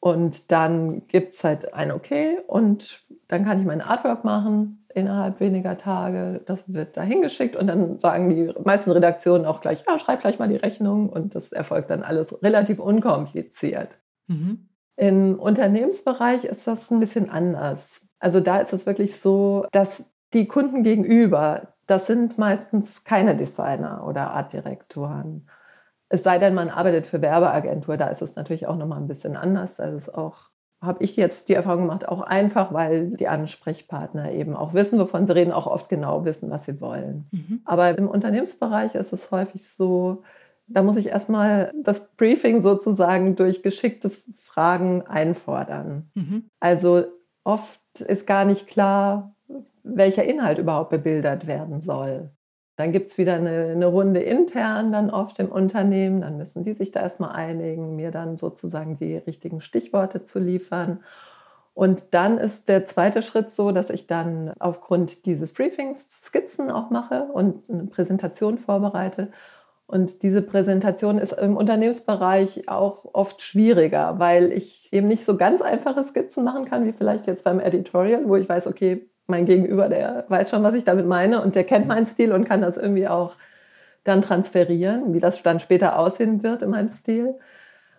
[0.00, 5.40] Und dann gibt es halt ein Okay und dann kann ich mein Artwork machen innerhalb
[5.40, 6.40] weniger Tage.
[6.46, 10.38] Das wird da hingeschickt und dann sagen die meisten Redaktionen auch gleich, ja, schreib gleich
[10.38, 13.90] mal die Rechnung und das erfolgt dann alles relativ unkompliziert.
[14.26, 14.68] Mhm.
[14.96, 18.08] Im Unternehmensbereich ist das ein bisschen anders.
[18.18, 24.06] Also da ist es wirklich so, dass die Kunden gegenüber, das sind meistens keine Designer
[24.06, 25.48] oder Artdirektoren.
[26.08, 29.36] Es sei denn, man arbeitet für Werbeagentur, da ist es natürlich auch nochmal ein bisschen
[29.36, 29.76] anders.
[29.76, 30.50] Da ist auch
[30.82, 35.26] habe ich jetzt die Erfahrung gemacht, auch einfach, weil die Ansprechpartner eben auch wissen, wovon
[35.26, 37.26] sie reden, auch oft genau wissen, was sie wollen.
[37.30, 37.60] Mhm.
[37.64, 40.22] Aber im Unternehmensbereich ist es häufig so,
[40.68, 46.10] da muss ich erstmal das Briefing sozusagen durch geschicktes Fragen einfordern.
[46.14, 46.50] Mhm.
[46.60, 47.04] Also
[47.44, 49.34] oft ist gar nicht klar,
[49.82, 52.30] welcher Inhalt überhaupt bebildert werden soll.
[52.76, 56.20] Dann gibt es wieder eine, eine, Runde intern dann oft im Unternehmen.
[56.20, 61.00] Dann müssen die sich da erstmal einigen, mir dann sozusagen die richtigen Stichworte zu liefern.
[61.72, 66.90] Und dann ist der zweite Schritt so, dass ich dann aufgrund dieses Briefings Skizzen auch
[66.90, 69.30] mache und eine Präsentation vorbereite.
[69.86, 75.62] Und diese Präsentation ist im Unternehmensbereich auch oft schwieriger, weil ich eben nicht so ganz
[75.62, 79.88] einfache Skizzen machen kann, wie vielleicht jetzt beim Editorial, wo ich weiß, okay, mein Gegenüber,
[79.88, 82.76] der weiß schon, was ich damit meine und der kennt meinen Stil und kann das
[82.76, 83.34] irgendwie auch
[84.04, 87.34] dann transferieren, wie das dann später aussehen wird in meinem Stil.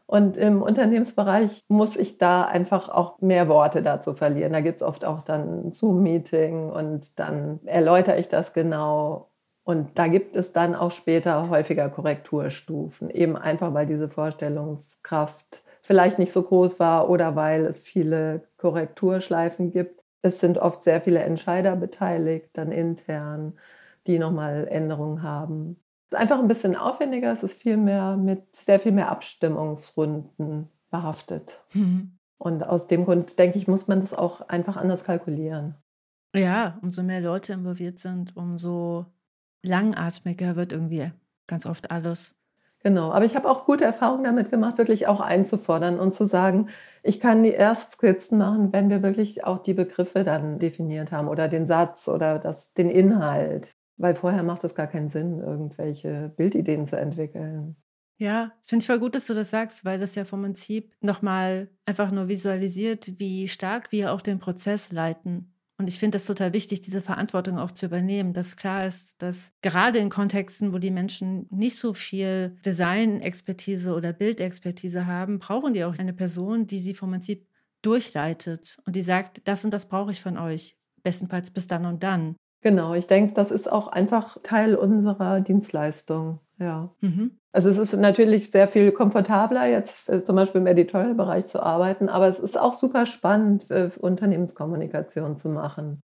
[0.06, 4.54] Und im Unternehmensbereich muss ich da einfach auch mehr Worte dazu verlieren.
[4.54, 9.30] Da gibt es oft auch dann ein Zoom-Meeting und dann erläutere ich das genau.
[9.66, 16.20] Und da gibt es dann auch später häufiger Korrekturstufen, eben einfach weil diese Vorstellungskraft vielleicht
[16.20, 20.02] nicht so groß war oder weil es viele Korrekturschleifen gibt.
[20.21, 23.53] Es sind oft sehr viele Entscheider beteiligt, dann intern,
[24.08, 25.77] die nochmal Änderungen haben.
[26.10, 30.69] Es ist einfach ein bisschen aufwendiger, es ist viel mehr mit sehr viel mehr Abstimmungsrunden
[30.89, 31.63] behaftet.
[31.73, 32.17] Mhm.
[32.38, 35.75] Und aus dem Grund, denke ich, muss man das auch einfach anders kalkulieren.
[36.36, 39.08] Ja, umso mehr Leute involviert sind, umso
[39.63, 41.12] langatmiger wird irgendwie
[41.47, 42.36] ganz oft alles.
[42.84, 46.70] Genau, aber ich habe auch gute Erfahrungen damit gemacht, wirklich auch einzufordern und zu sagen,
[47.04, 51.48] ich kann die Erstskizzen machen, wenn wir wirklich auch die Begriffe dann definiert haben oder
[51.48, 53.76] den Satz oder das, den Inhalt.
[53.98, 57.76] Weil vorher macht es gar keinen Sinn, irgendwelche Bildideen zu entwickeln.
[58.20, 61.70] Ja, finde ich voll gut, dass du das sagst, weil das ja vom Prinzip nochmal
[61.86, 65.54] einfach nur visualisiert, wie stark wir auch den Prozess leiten.
[65.80, 69.52] Und ich finde das total wichtig, diese Verantwortung auch zu übernehmen, dass klar ist, dass
[69.62, 75.84] gerade in Kontexten, wo die Menschen nicht so viel Design-Expertise oder Bildexpertise haben, brauchen die
[75.84, 77.48] auch eine Person, die sie vom Prinzip
[77.84, 80.76] durchleitet und die sagt, das und das brauche ich von euch.
[81.04, 82.36] Bestenfalls bis dann und dann.
[82.62, 86.40] Genau, ich denke, das ist auch einfach Teil unserer Dienstleistung.
[86.60, 86.92] Ja.
[87.02, 87.38] Mhm.
[87.58, 92.08] Also es ist natürlich sehr viel komfortabler, jetzt äh, zum Beispiel im Editorial-Bereich zu arbeiten,
[92.08, 96.00] aber es ist auch super spannend, äh, Unternehmenskommunikation zu machen.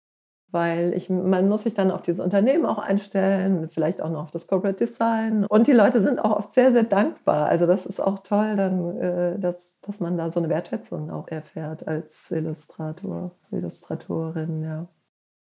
[0.50, 4.30] Weil ich, man muss sich dann auf dieses Unternehmen auch einstellen, vielleicht auch noch auf
[4.30, 5.44] das Corporate Design.
[5.44, 7.48] Und die Leute sind auch oft sehr, sehr dankbar.
[7.48, 11.28] Also das ist auch toll, dann, äh, dass, dass man da so eine Wertschätzung auch
[11.28, 14.88] erfährt als Illustrator, Illustratorin, ja.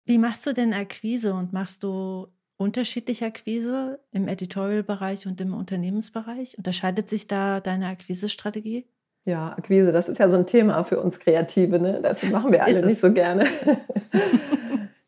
[0.05, 2.25] Wie machst du denn Akquise und machst du
[2.61, 6.57] unterschiedliche Akquise im Editorial-Bereich und im Unternehmensbereich?
[6.57, 8.85] Unterscheidet sich da deine Akquisestrategie?
[9.25, 11.99] Ja, Akquise, das ist ja so ein Thema für uns Kreative, ne?
[12.01, 13.45] Das machen wir alle nicht so gerne.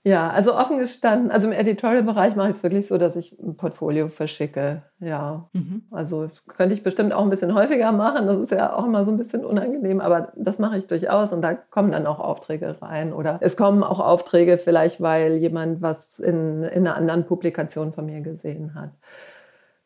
[0.06, 3.56] Ja, also offen gestanden, also im Editorial-Bereich mache ich es wirklich so, dass ich ein
[3.56, 4.84] Portfolio verschicke.
[5.00, 5.84] Ja, mhm.
[5.92, 8.28] also könnte ich bestimmt auch ein bisschen häufiger machen.
[8.28, 11.42] Das ist ja auch immer so ein bisschen unangenehm, aber das mache ich durchaus und
[11.42, 13.14] da kommen dann auch Aufträge rein.
[13.14, 18.06] Oder es kommen auch Aufträge vielleicht, weil jemand was in, in einer anderen Publikation von
[18.06, 18.92] mir gesehen hat.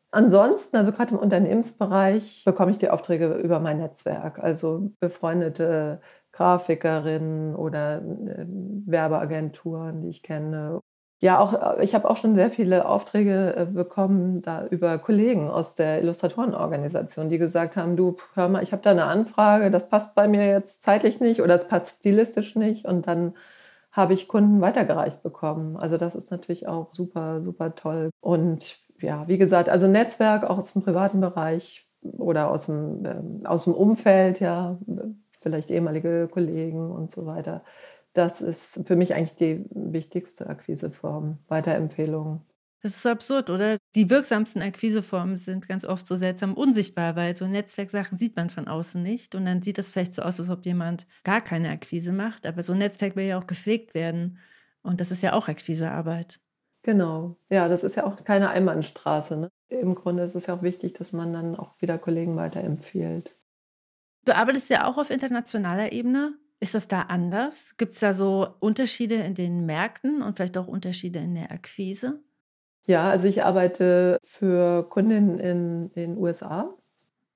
[0.10, 4.39] Ansonsten, also gerade im Unternehmensbereich, bekomme ich die Aufträge über mein Netzwerk.
[4.39, 6.01] Also befreundete
[6.38, 8.45] Grafikerinnen oder äh,
[8.86, 10.82] Werbeagenturen, die ich kenne.
[11.19, 15.73] Ja, auch ich habe auch schon sehr viele Aufträge äh, bekommen da über Kollegen aus
[15.73, 20.13] der Illustratorenorganisation, die gesagt haben, du hör mal, ich habe da eine Anfrage, das passt
[20.13, 23.34] bei mir jetzt zeitlich nicht oder es passt stilistisch nicht und dann
[23.91, 25.76] habe ich Kunden weitergereicht bekommen.
[25.76, 28.12] Also das ist natürlich auch super, super toll.
[28.21, 33.47] Und ja, wie gesagt, also Netzwerk auch aus dem privaten Bereich oder aus dem, äh,
[33.47, 34.78] aus dem Umfeld, ja,
[35.48, 37.64] vielleicht ehemalige Kollegen und so weiter.
[38.14, 42.42] Das ist für mich eigentlich die wichtigste Akquiseform, Weiterempfehlungen.
[42.82, 43.78] Das ist so absurd, oder?
[43.96, 48.68] Die wirksamsten Akquiseformen sind ganz oft so seltsam unsichtbar, weil so Netzwerksachen sieht man von
[48.68, 49.34] außen nicht.
[49.36, 52.46] Und dann sieht es vielleicht so aus, als ob jemand gar keine Akquise macht.
[52.46, 54.38] Aber so ein Netzwerk will ja auch gepflegt werden.
[54.84, 56.40] Und das ist ja auch Akquisearbeit.
[56.84, 57.36] Genau.
[57.50, 59.38] Ja, das ist ja auch keine Einbahnstraße.
[59.38, 59.50] Ne?
[59.70, 63.36] Im Grunde ist es ja auch wichtig, dass man dann auch wieder Kollegen weiterempfiehlt.
[64.28, 66.34] Du arbeitest ja auch auf internationaler Ebene.
[66.60, 67.76] Ist das da anders?
[67.78, 72.20] Gibt es da so Unterschiede in den Märkten und vielleicht auch Unterschiede in der Akquise?
[72.86, 76.74] Ja, also ich arbeite für Kundinnen in den USA.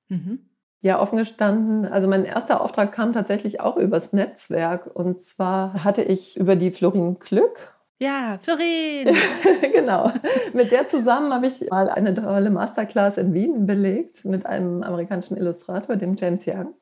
[0.09, 0.39] Mhm.
[0.81, 1.85] Ja, offen gestanden.
[1.85, 4.93] Also mein erster Auftrag kam tatsächlich auch übers Netzwerk.
[4.93, 7.73] Und zwar hatte ich über die Florin Glück.
[8.01, 9.15] Ja, Florin!
[9.71, 10.11] genau.
[10.53, 15.37] Mit der zusammen habe ich mal eine tolle Masterclass in Wien belegt mit einem amerikanischen
[15.37, 16.73] Illustrator, dem James Young.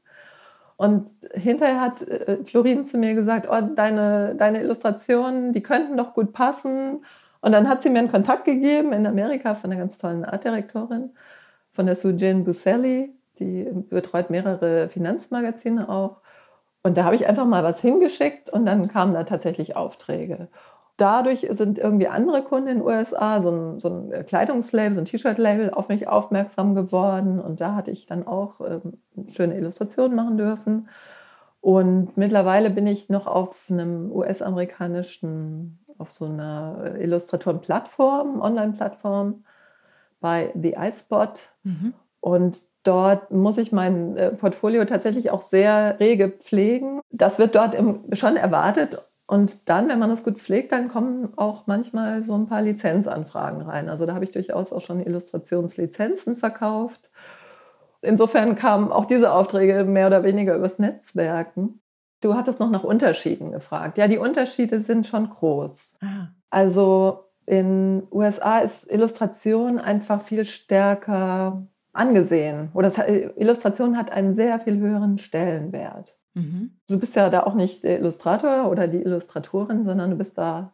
[0.80, 6.14] Und hinterher hat äh, Florin zu mir gesagt, oh, deine, deine Illustrationen, die könnten doch
[6.14, 7.04] gut passen.
[7.42, 11.10] Und dann hat sie mir einen Kontakt gegeben in Amerika von einer ganz tollen Artdirektorin,
[11.70, 16.22] von der Sujin Busselli, die betreut mehrere Finanzmagazine auch.
[16.82, 20.48] Und da habe ich einfach mal was hingeschickt und dann kamen da tatsächlich Aufträge
[21.00, 25.06] dadurch sind irgendwie andere Kunden in den USA, so ein, so ein Kleidungslabel, so ein
[25.06, 27.40] T-Shirt-Label, auf mich aufmerksam geworden.
[27.40, 29.00] Und da hatte ich dann auch ähm,
[29.32, 30.90] schöne Illustrationen machen dürfen.
[31.62, 39.44] Und mittlerweile bin ich noch auf einem US-amerikanischen, auf so einer Illustratoren-Plattform, Online-Plattform
[40.22, 41.50] bei The iSpot.
[41.64, 41.94] Mhm.
[42.22, 47.02] Und dort muss ich mein äh, Portfolio tatsächlich auch sehr rege pflegen.
[47.12, 47.76] Das wird dort
[48.14, 49.00] schon erwartet
[49.30, 53.62] und dann, wenn man das gut pflegt, dann kommen auch manchmal so ein paar Lizenzanfragen
[53.62, 53.88] rein.
[53.88, 57.12] Also da habe ich durchaus auch schon Illustrationslizenzen verkauft.
[58.02, 61.80] Insofern kamen auch diese Aufträge mehr oder weniger übers Netzwerken.
[62.22, 64.00] Du hattest noch nach Unterschieden gefragt.
[64.00, 65.98] Ja, die Unterschiede sind schon groß.
[66.02, 66.30] Ah.
[66.50, 72.70] Also in USA ist Illustration einfach viel stärker angesehen.
[72.74, 72.92] Oder
[73.38, 76.19] Illustration hat einen sehr viel höheren Stellenwert.
[76.40, 76.72] Mhm.
[76.88, 80.74] Du bist ja da auch nicht der Illustrator oder die Illustratorin, sondern du bist da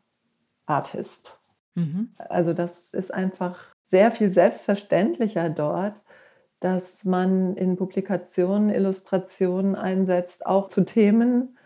[0.65, 1.39] Artist.
[1.75, 2.09] Mhm.
[2.29, 5.95] Also das ist einfach sehr viel selbstverständlicher dort,
[6.59, 11.57] dass man in Publikationen Illustrationen einsetzt, auch zu Themen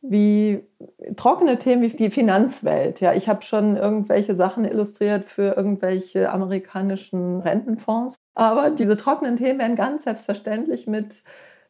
[0.00, 0.66] wie
[1.14, 3.00] trockene Themen wie die Finanzwelt.
[3.00, 9.60] Ja, ich habe schon irgendwelche Sachen illustriert für irgendwelche amerikanischen Rentenfonds, aber diese trockenen Themen
[9.60, 11.22] werden ganz selbstverständlich mit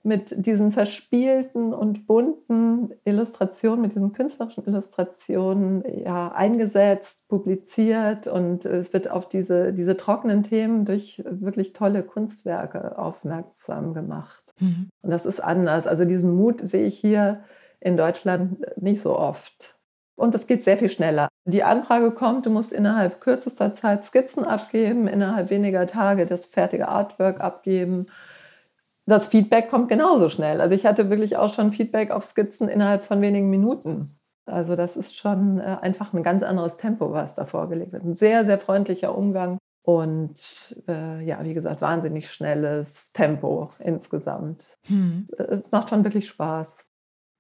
[0.04, 8.92] mit diesen verspielten und bunten Illustrationen, mit diesen künstlerischen Illustrationen ja, eingesetzt, publiziert und es
[8.92, 14.54] wird auf diese, diese trockenen Themen durch wirklich tolle Kunstwerke aufmerksam gemacht.
[14.58, 14.88] Mhm.
[15.02, 15.86] Und das ist anders.
[15.86, 17.44] Also diesen Mut sehe ich hier
[17.78, 19.76] in Deutschland nicht so oft.
[20.16, 21.28] Und es geht sehr viel schneller.
[21.44, 26.88] Die Anfrage kommt, du musst innerhalb kürzester Zeit Skizzen abgeben, innerhalb weniger Tage das fertige
[26.88, 28.06] Artwork abgeben
[29.06, 30.60] das Feedback kommt genauso schnell.
[30.60, 34.18] Also ich hatte wirklich auch schon Feedback auf Skizzen innerhalb von wenigen Minuten.
[34.46, 38.04] Also das ist schon äh, einfach ein ganz anderes Tempo, was da vorgelegt wird.
[38.04, 40.36] Ein sehr, sehr freundlicher Umgang und
[40.88, 44.78] äh, ja, wie gesagt, wahnsinnig schnelles Tempo insgesamt.
[44.86, 45.28] Hm.
[45.36, 46.86] Es macht schon wirklich Spaß.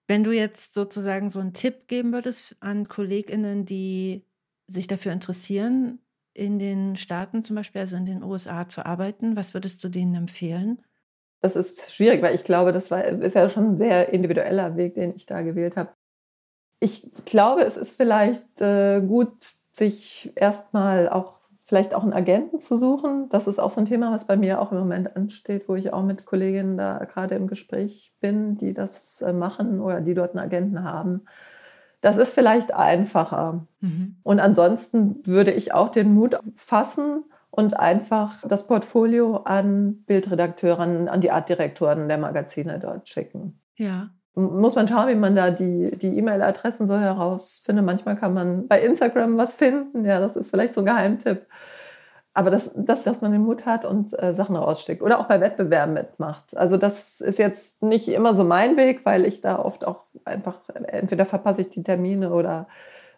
[0.08, 4.26] Wenn du jetzt sozusagen so einen Tipp geben würdest an KollegInnen, die
[4.66, 6.00] sich dafür interessieren,
[6.34, 10.14] in den Staaten zum Beispiel, also in den USA zu arbeiten, was würdest du denen
[10.14, 10.82] empfehlen?
[11.42, 14.94] Das ist schwierig, weil ich glaube, das war, ist ja schon ein sehr individueller Weg,
[14.94, 15.90] den ich da gewählt habe.
[16.78, 19.34] Ich glaube, es ist vielleicht äh, gut,
[19.72, 21.34] sich erstmal auch
[21.72, 23.28] vielleicht auch einen Agenten zu suchen.
[23.30, 25.92] Das ist auch so ein Thema, was bei mir auch im Moment ansteht, wo ich
[25.92, 30.36] auch mit Kolleginnen da gerade im Gespräch bin, die das äh, machen oder die dort
[30.36, 31.22] einen Agenten haben.
[32.02, 33.66] Das ist vielleicht einfacher.
[33.80, 34.16] Mhm.
[34.22, 41.20] Und ansonsten würde ich auch den Mut fassen, und einfach das Portfolio an Bildredakteuren, an
[41.20, 43.60] die Artdirektoren der Magazine dort schicken.
[43.76, 44.08] Ja.
[44.34, 47.84] Muss man schauen, wie man da die, die E-Mail-Adressen so herausfindet.
[47.84, 50.06] Manchmal kann man bei Instagram was finden.
[50.06, 51.46] Ja, das ist vielleicht so ein Geheimtipp.
[52.32, 55.42] Aber das, das dass man den Mut hat und äh, Sachen rausschickt oder auch bei
[55.42, 56.56] Wettbewerben mitmacht.
[56.56, 60.56] Also das ist jetzt nicht immer so mein Weg, weil ich da oft auch einfach,
[60.86, 62.66] entweder verpasse ich die Termine oder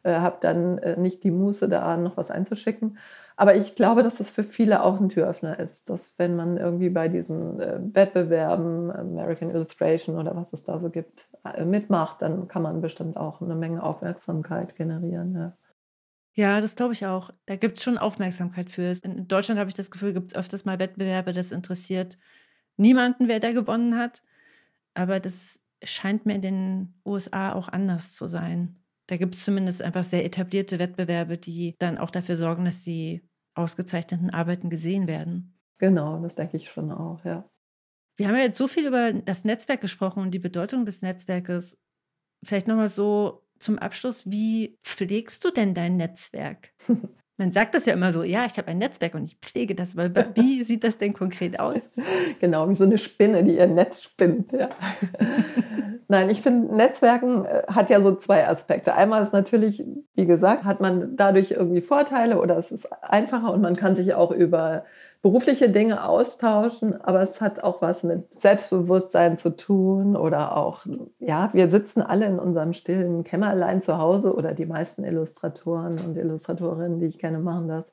[0.03, 2.99] äh, habe dann äh, nicht die Muße da, noch was einzuschicken.
[3.37, 6.89] Aber ich glaube, dass das für viele auch ein Türöffner ist, dass wenn man irgendwie
[6.89, 12.47] bei diesen äh, Wettbewerben, American Illustration oder was es da so gibt, äh, mitmacht, dann
[12.47, 15.35] kann man bestimmt auch eine Menge Aufmerksamkeit generieren.
[15.35, 15.57] Ja.
[16.37, 17.31] Ja, das glaube ich auch.
[17.47, 18.93] Da gibt es schon Aufmerksamkeit für.
[19.03, 22.19] In Deutschland habe ich das Gefühl, gibt es öfters mal Wettbewerbe, das interessiert
[22.77, 24.23] niemanden, wer da gewonnen hat.
[24.95, 28.84] Aber das scheint mir in den USA auch anders zu sein.
[29.07, 33.23] Da gibt es zumindest einfach sehr etablierte Wettbewerbe, die dann auch dafür sorgen, dass die
[33.55, 35.59] ausgezeichneten Arbeiten gesehen werden.
[35.79, 37.49] Genau, das denke ich schon auch, ja.
[38.17, 41.79] Wir haben ja jetzt so viel über das Netzwerk gesprochen und die Bedeutung des Netzwerkes.
[42.45, 46.73] Vielleicht nochmal so zum Abschluss, wie pflegst du denn dein Netzwerk?
[47.37, 49.99] Man sagt das ja immer so, ja, ich habe ein Netzwerk und ich pflege das,
[49.99, 51.91] aber wie sieht das denn konkret aus?
[52.41, 54.53] Genau, wie so eine Spinne, die ihr Netz spinnt.
[54.53, 54.69] Ja.
[56.09, 58.95] Nein, ich finde, Netzwerken äh, hat ja so zwei Aspekte.
[58.95, 63.63] Einmal ist natürlich, wie gesagt, hat man dadurch irgendwie Vorteile oder es ist einfacher und
[63.63, 64.85] man kann sich auch über
[65.25, 70.85] berufliche Dinge austauschen, aber es hat auch was mit Selbstbewusstsein zu tun oder auch,
[71.19, 76.19] ja, wir sitzen alle in unserem stillen Kämmerlein zu Hause oder die meisten Illustratoren und
[76.19, 77.91] Illustratorinnen, die ich kenne, machen das.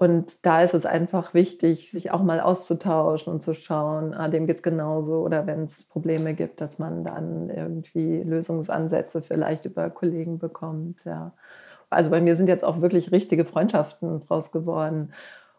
[0.00, 4.46] Und da ist es einfach wichtig, sich auch mal auszutauschen und zu schauen, ah, dem
[4.46, 5.16] geht es genauso.
[5.16, 11.04] Oder wenn es Probleme gibt, dass man dann irgendwie Lösungsansätze vielleicht über Kollegen bekommt.
[11.04, 11.34] Ja.
[11.90, 15.12] Also bei mir sind jetzt auch wirklich richtige Freundschaften draus geworden.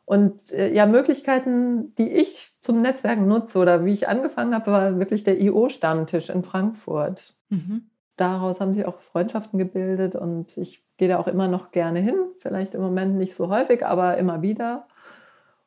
[0.05, 4.97] Und äh, ja, Möglichkeiten, die ich zum Netzwerken nutze oder wie ich angefangen habe, war
[4.97, 7.35] wirklich der IO-Stammtisch in Frankfurt.
[7.49, 7.90] Mhm.
[8.21, 12.15] Daraus haben sich auch Freundschaften gebildet und ich gehe da auch immer noch gerne hin.
[12.37, 14.87] Vielleicht im Moment nicht so häufig, aber immer wieder.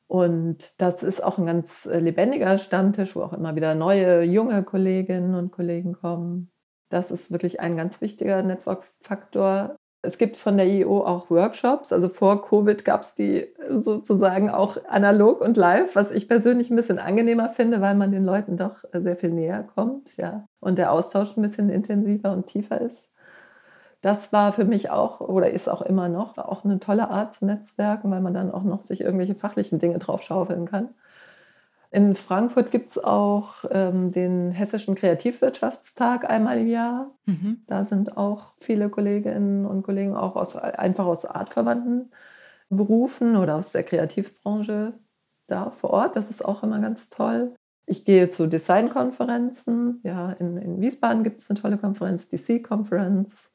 [0.07, 4.62] Und das ist auch ein ganz äh, lebendiger Stammtisch, wo auch immer wieder neue, junge
[4.62, 6.53] Kolleginnen und Kollegen kommen.
[6.90, 9.75] Das ist wirklich ein ganz wichtiger Netzwerkfaktor.
[10.05, 11.93] Es gibt von der IO auch Workshops.
[11.93, 16.77] Also vor Covid gab es die sozusagen auch analog und live, was ich persönlich ein
[16.77, 20.47] bisschen angenehmer finde, weil man den Leuten doch sehr viel näher kommt, ja.
[20.61, 23.11] Und der Austausch ein bisschen intensiver und tiefer ist.
[24.03, 27.47] Das war für mich auch oder ist auch immer noch auch eine tolle Art zu
[27.47, 30.90] netzwerken, weil man dann auch noch sich irgendwelche fachlichen Dinge drauf schaufeln kann.
[31.94, 37.12] In Frankfurt gibt es auch ähm, den Hessischen Kreativwirtschaftstag einmal im Jahr.
[37.26, 37.62] Mhm.
[37.68, 42.11] Da sind auch viele Kolleginnen und Kollegen auch aus, einfach aus artverwandten
[42.68, 44.94] Berufen oder aus der Kreativbranche
[45.46, 46.16] da vor Ort.
[46.16, 47.54] Das ist auch immer ganz toll.
[47.87, 50.00] Ich gehe zu Designkonferenzen.
[50.02, 53.52] Ja, in, in Wiesbaden gibt es eine tolle Konferenz, die C-Conference.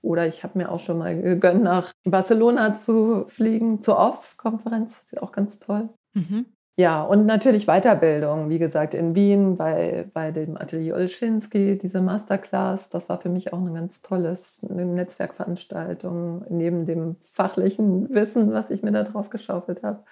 [0.00, 4.94] Oder ich habe mir auch schon mal gegönnt, nach Barcelona zu fliegen, zur Off-Konferenz.
[4.94, 5.90] Das ist auch ganz toll.
[6.14, 6.46] Mhm.
[6.76, 8.48] Ja, und natürlich Weiterbildung.
[8.48, 13.52] Wie gesagt, in Wien bei, bei dem Atelier Olschinski, diese Masterclass, das war für mich
[13.52, 19.28] auch eine ganz tolles eine Netzwerkveranstaltung, neben dem fachlichen Wissen, was ich mir da drauf
[19.28, 20.02] geschaufelt habe.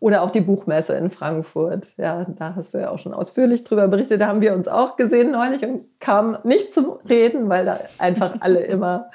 [0.00, 1.96] Oder auch die Buchmesse in Frankfurt.
[1.96, 4.20] Ja, da hast du ja auch schon ausführlich drüber berichtet.
[4.20, 8.34] Da haben wir uns auch gesehen neulich und kamen nicht zum Reden, weil da einfach
[8.40, 9.10] alle immer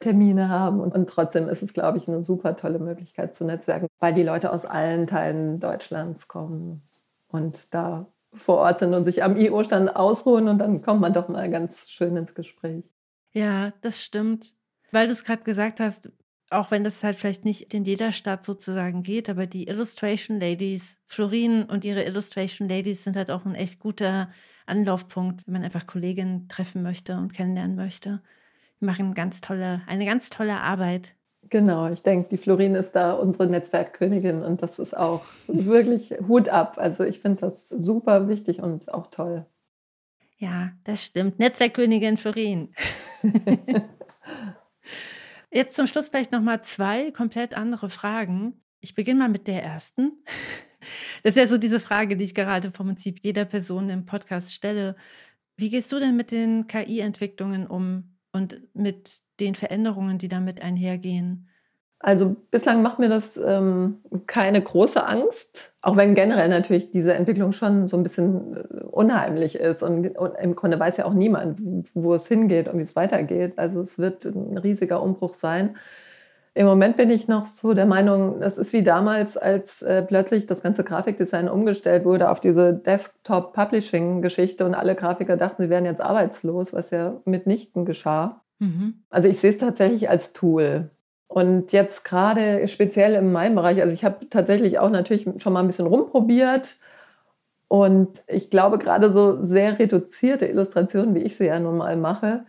[0.00, 0.80] Termine haben.
[0.80, 4.22] Und, und trotzdem ist es, glaube ich, eine super tolle Möglichkeit zu netzwerken, weil die
[4.22, 6.82] Leute aus allen Teilen Deutschlands kommen
[7.28, 11.28] und da vor Ort sind und sich am IO-Stand ausruhen und dann kommt man doch
[11.28, 12.84] mal ganz schön ins Gespräch.
[13.32, 14.54] Ja, das stimmt.
[14.90, 16.10] Weil du es gerade gesagt hast,
[16.50, 20.98] auch wenn das halt vielleicht nicht in jeder Stadt sozusagen geht, aber die Illustration Ladies,
[21.06, 24.30] Florin und ihre Illustration Ladies sind halt auch ein echt guter
[24.66, 28.22] Anlaufpunkt, wenn man einfach Kolleginnen treffen möchte und kennenlernen möchte.
[28.80, 31.14] Machen ganz tolle, eine ganz tolle Arbeit.
[31.50, 36.48] Genau, ich denke, die Florin ist da unsere Netzwerkkönigin und das ist auch wirklich Hut
[36.48, 36.76] ab.
[36.78, 39.46] Also ich finde das super wichtig und auch toll.
[40.36, 41.38] Ja, das stimmt.
[41.38, 42.72] Netzwerkkönigin Florin.
[45.50, 48.60] Jetzt zum Schluss vielleicht noch mal zwei komplett andere Fragen.
[48.80, 50.22] Ich beginne mal mit der ersten.
[51.22, 54.54] Das ist ja so diese Frage, die ich gerade vom Prinzip jeder Person im Podcast
[54.54, 54.94] stelle.
[55.56, 61.48] Wie gehst du denn mit den KI-Entwicklungen um und mit den Veränderungen, die damit einhergehen?
[62.00, 67.52] Also bislang macht mir das ähm, keine große Angst, auch wenn generell natürlich diese Entwicklung
[67.52, 69.82] schon so ein bisschen äh, unheimlich ist.
[69.82, 71.60] Und, und, im Grunde weiß ja auch niemand,
[71.94, 73.58] wo es hingeht und wie es weitergeht.
[73.58, 75.76] Also es wird ein riesiger Umbruch sein.
[76.58, 80.48] Im Moment bin ich noch so der Meinung, es ist wie damals, als äh, plötzlich
[80.48, 86.00] das ganze Grafikdesign umgestellt wurde auf diese Desktop-Publishing-Geschichte und alle Grafiker dachten, sie wären jetzt
[86.00, 88.40] arbeitslos, was ja mitnichten geschah.
[88.58, 89.04] Mhm.
[89.08, 90.90] Also ich sehe es tatsächlich als Tool.
[91.28, 95.60] Und jetzt gerade speziell in meinem Bereich, also ich habe tatsächlich auch natürlich schon mal
[95.60, 96.78] ein bisschen rumprobiert.
[97.68, 102.46] Und ich glaube, gerade so sehr reduzierte Illustrationen, wie ich sie ja nun mal mache,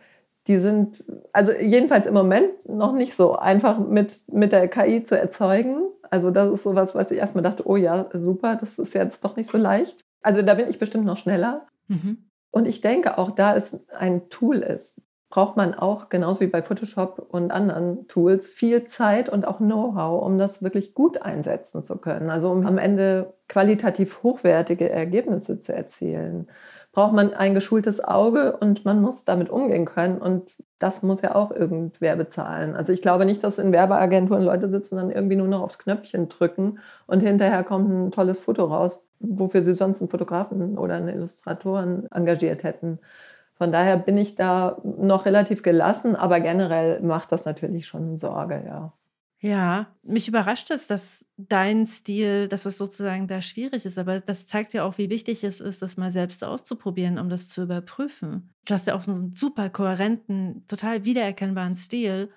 [0.50, 5.18] die sind, also jedenfalls im Moment noch nicht so einfach mit, mit der KI zu
[5.18, 5.84] erzeugen.
[6.10, 9.36] Also das ist sowas, was ich erstmal dachte, oh ja, super, das ist jetzt doch
[9.36, 10.02] nicht so leicht.
[10.24, 11.68] Also da bin ich bestimmt noch schneller.
[11.88, 12.30] Mhm.
[12.50, 16.64] Und ich denke auch, da es ein Tool ist, braucht man auch, genauso wie bei
[16.64, 21.98] Photoshop und anderen Tools, viel Zeit und auch Know-how, um das wirklich gut einsetzen zu
[21.98, 22.32] können.
[22.32, 26.48] Also um am Ende qualitativ hochwertige Ergebnisse zu erzielen,
[27.00, 30.18] braucht man ein geschultes Auge und man muss damit umgehen können.
[30.18, 32.76] Und das muss ja auch irgendwer bezahlen.
[32.76, 36.28] Also ich glaube nicht, dass in Werbeagenturen Leute sitzen, dann irgendwie nur noch aufs Knöpfchen
[36.28, 41.08] drücken und hinterher kommt ein tolles Foto raus, wofür sie sonst einen Fotografen oder einen
[41.08, 43.00] Illustratoren engagiert hätten.
[43.56, 48.62] Von daher bin ich da noch relativ gelassen, aber generell macht das natürlich schon Sorge,
[48.68, 48.92] ja.
[49.42, 54.48] Ja, mich überrascht es, dass dein Stil, dass es sozusagen da schwierig ist, aber das
[54.48, 58.50] zeigt ja auch, wie wichtig es ist, das mal selbst auszuprobieren, um das zu überprüfen.
[58.66, 62.30] Du hast ja auch so einen super kohärenten, total wiedererkennbaren Stil.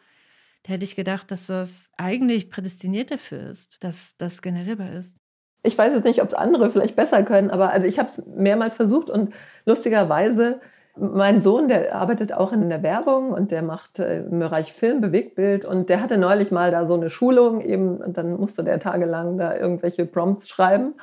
[0.62, 5.16] Da hätte ich gedacht, dass das eigentlich prädestiniert dafür ist, dass das generierbar ist.
[5.64, 8.26] Ich weiß jetzt nicht, ob es andere vielleicht besser können, aber also ich habe es
[8.26, 9.34] mehrmals versucht und
[9.64, 10.60] lustigerweise
[10.96, 15.00] mein Sohn, der arbeitet auch in der Werbung und der macht äh, im Bereich Film,
[15.00, 18.78] Bewegtbild und der hatte neulich mal da so eine Schulung eben und dann musste der
[18.78, 20.94] tagelang da irgendwelche Prompts schreiben.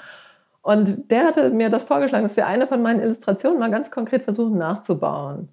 [0.62, 4.26] Und der hatte mir das vorgeschlagen, dass wir eine von meinen Illustrationen mal ganz konkret
[4.26, 5.50] versuchen nachzubauen.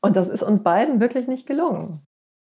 [0.00, 2.00] Und das ist uns beiden wirklich nicht gelungen.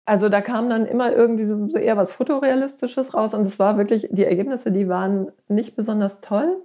[0.06, 4.08] Also da kam dann immer irgendwie so eher was Fotorealistisches raus und es war wirklich,
[4.12, 6.62] die Ergebnisse, die waren nicht besonders toll.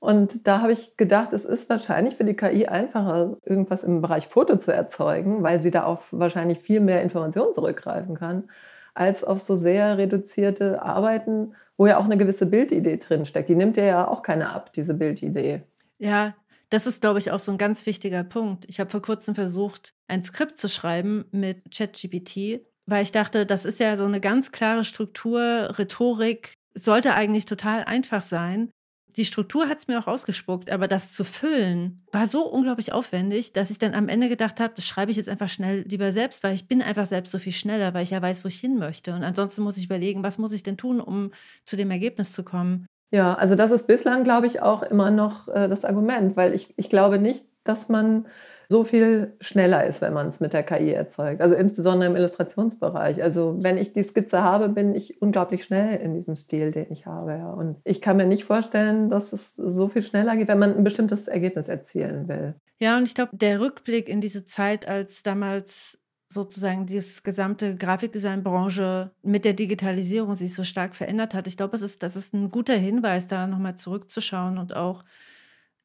[0.00, 4.28] Und da habe ich gedacht, es ist wahrscheinlich für die KI einfacher, irgendwas im Bereich
[4.28, 8.48] Foto zu erzeugen, weil sie da auf wahrscheinlich viel mehr Informationen zurückgreifen kann,
[8.94, 13.48] als auf so sehr reduzierte Arbeiten, wo ja auch eine gewisse Bildidee drinsteckt.
[13.48, 15.62] Die nimmt ja auch keine ab, diese Bildidee.
[15.98, 16.34] Ja,
[16.70, 18.66] das ist, glaube ich, auch so ein ganz wichtiger Punkt.
[18.68, 23.64] Ich habe vor kurzem versucht, ein Skript zu schreiben mit ChatGPT, weil ich dachte, das
[23.64, 28.70] ist ja so eine ganz klare Struktur, Rhetorik, sollte eigentlich total einfach sein
[29.18, 33.52] die Struktur hat es mir auch ausgespuckt, aber das zu füllen war so unglaublich aufwendig,
[33.52, 36.44] dass ich dann am Ende gedacht habe, das schreibe ich jetzt einfach schnell lieber selbst,
[36.44, 38.78] weil ich bin einfach selbst so viel schneller, weil ich ja weiß, wo ich hin
[38.78, 39.12] möchte.
[39.12, 41.32] Und ansonsten muss ich überlegen, was muss ich denn tun, um
[41.64, 42.86] zu dem Ergebnis zu kommen.
[43.10, 46.72] Ja, also das ist bislang, glaube ich, auch immer noch äh, das Argument, weil ich,
[46.76, 48.26] ich glaube nicht, dass man
[48.70, 51.40] so viel schneller ist, wenn man es mit der KI erzeugt.
[51.40, 53.22] Also insbesondere im Illustrationsbereich.
[53.22, 57.06] Also wenn ich die Skizze habe, bin ich unglaublich schnell in diesem Stil, den ich
[57.06, 57.32] habe.
[57.32, 57.50] Ja.
[57.50, 60.84] Und ich kann mir nicht vorstellen, dass es so viel schneller geht, wenn man ein
[60.84, 62.54] bestimmtes Ergebnis erzielen will.
[62.78, 65.98] Ja, und ich glaube, der Rückblick in diese Zeit, als damals
[66.28, 71.46] sozusagen diese gesamte Grafikdesignbranche mit der Digitalisierung sich so stark verändert hat.
[71.46, 75.04] Ich glaube, es ist, das ist ein guter Hinweis, da nochmal zurückzuschauen und auch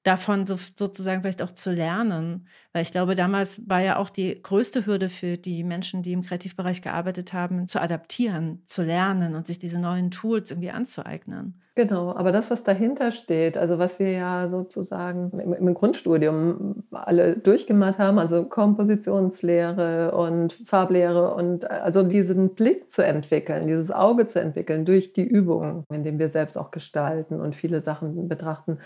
[0.04, 2.48] davon so, sozusagen vielleicht auch zu lernen.
[2.74, 6.24] Weil ich glaube, damals war ja auch die größte Hürde für die Menschen, die im
[6.24, 11.60] Kreativbereich gearbeitet haben, zu adaptieren, zu lernen und sich diese neuen Tools irgendwie anzueignen.
[11.76, 17.36] Genau, aber das, was dahinter steht, also was wir ja sozusagen im, im Grundstudium alle
[17.36, 24.40] durchgemacht haben, also Kompositionslehre und Farblehre und also diesen Blick zu entwickeln, dieses Auge zu
[24.40, 28.78] entwickeln durch die Übungen, indem wir selbst auch gestalten und viele Sachen betrachten.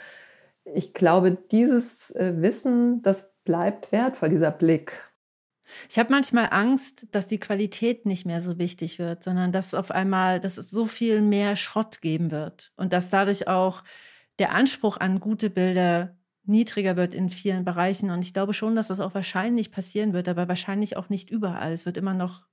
[0.74, 5.03] Ich glaube, dieses äh, Wissen, das bleibt wertvoll, dieser Blick.
[5.89, 9.91] Ich habe manchmal Angst, dass die Qualität nicht mehr so wichtig wird, sondern dass auf
[9.91, 13.84] einmal, dass es so viel mehr Schrott geben wird und dass dadurch auch
[14.39, 16.15] der Anspruch an gute Bilder
[16.45, 18.09] niedriger wird in vielen Bereichen.
[18.11, 21.74] Und ich glaube schon, dass das auch wahrscheinlich passieren wird, aber wahrscheinlich auch nicht überall.
[21.74, 22.43] Es wird immer noch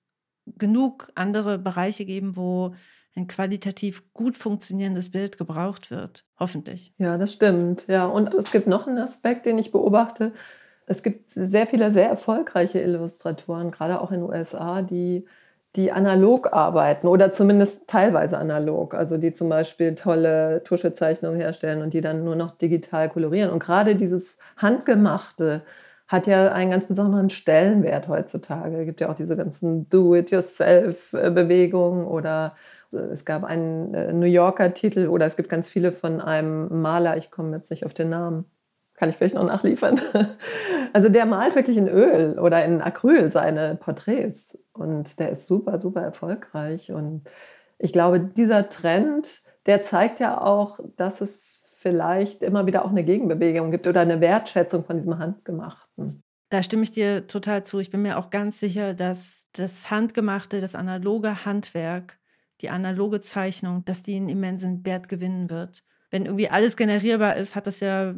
[0.47, 2.75] genug andere Bereiche geben, wo
[3.17, 6.25] ein qualitativ gut funktionierendes Bild gebraucht wird.
[6.39, 6.93] Hoffentlich.
[6.99, 7.87] Ja, das stimmt.
[7.87, 10.33] Ja, und es gibt noch einen Aspekt, den ich beobachte
[10.87, 15.27] es gibt sehr viele sehr erfolgreiche Illustratoren, gerade auch in den USA, die,
[15.77, 18.95] die analog arbeiten oder zumindest teilweise analog.
[18.95, 23.51] Also die zum Beispiel tolle Tuschezeichnungen herstellen und die dann nur noch digital kolorieren.
[23.51, 25.63] Und gerade dieses Handgemachte
[26.07, 28.79] hat ja einen ganz besonderen Stellenwert heutzutage.
[28.79, 32.55] Es gibt ja auch diese ganzen Do-it-yourself-Bewegungen oder
[32.95, 37.17] es gab einen äh, New Yorker Titel oder es gibt ganz viele von einem Maler,
[37.17, 38.45] ich komme jetzt nicht auf den Namen,
[38.95, 40.01] kann ich vielleicht noch nachliefern.
[40.93, 45.81] Also der malt wirklich in Öl oder in Acryl seine Porträts und der ist super,
[45.81, 46.93] super erfolgreich.
[46.93, 47.25] Und
[47.79, 53.03] ich glaube, dieser Trend, der zeigt ja auch, dass es vielleicht immer wieder auch eine
[53.03, 56.23] Gegenbewegung gibt oder eine Wertschätzung von diesem Handgemachten.
[56.51, 57.81] Da stimme ich dir total zu.
[57.81, 62.19] Ich bin mir auch ganz sicher, dass das Handgemachte, das analoge Handwerk,
[62.65, 65.85] die analoge Zeichnung, dass die einen immensen Wert gewinnen wird.
[66.11, 68.15] Wenn irgendwie alles generierbar ist, hat das ja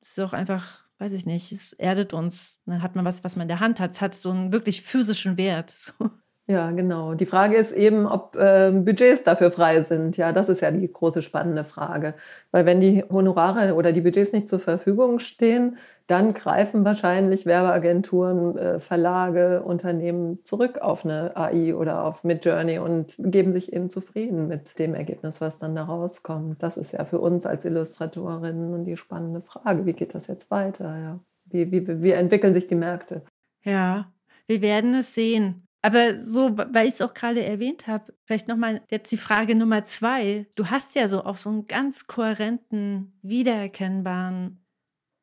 [0.00, 2.60] ist auch einfach, weiß ich nicht, es erdet uns.
[2.66, 3.90] Dann hat man was, was man in der Hand hat.
[3.90, 5.74] Es hat so einen wirklich physischen Wert.
[5.98, 6.10] So.
[6.46, 7.14] Ja, genau.
[7.14, 10.18] Die Frage ist eben, ob äh, Budgets dafür frei sind.
[10.18, 12.14] Ja, das ist ja die große spannende Frage.
[12.50, 18.58] Weil wenn die Honorare oder die Budgets nicht zur Verfügung stehen, dann greifen wahrscheinlich Werbeagenturen,
[18.58, 24.46] äh, Verlage, Unternehmen zurück auf eine AI oder auf Midjourney und geben sich eben zufrieden
[24.46, 26.62] mit dem Ergebnis, was dann da rauskommt.
[26.62, 29.86] Das ist ja für uns als Illustratorinnen die spannende Frage.
[29.86, 30.98] Wie geht das jetzt weiter?
[30.98, 31.20] Ja.
[31.46, 33.22] Wie, wie, wie entwickeln sich die Märkte?
[33.62, 34.12] Ja,
[34.46, 35.66] wir werden es sehen.
[35.80, 39.84] Aber so, weil ich es auch gerade erwähnt habe, vielleicht nochmal jetzt die Frage Nummer
[39.84, 40.46] zwei.
[40.54, 44.63] Du hast ja so auch so einen ganz kohärenten, wiedererkennbaren,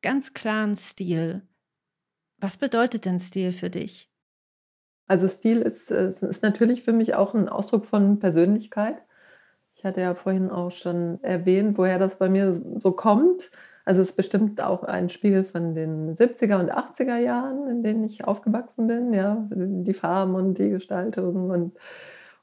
[0.02, 1.42] ganz klaren Stil.
[2.38, 4.10] Was bedeutet denn Stil für dich?
[5.06, 9.02] Also Stil ist, ist natürlich für mich auch ein Ausdruck von Persönlichkeit.
[9.74, 13.50] Ich hatte ja vorhin auch schon erwähnt, woher das bei mir so kommt.
[13.84, 18.04] Also es ist bestimmt auch ein Spiegel von den 70er und 80er Jahren, in denen
[18.04, 21.76] ich aufgewachsen bin, ja, die Farben und die Gestaltung und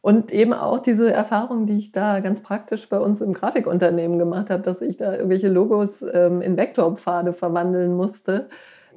[0.02, 4.50] und eben auch diese Erfahrung, die ich da ganz praktisch bei uns im Grafikunternehmen gemacht
[4.50, 8.48] habe, dass ich da irgendwelche Logos ähm, in Vektorpfade verwandeln musste.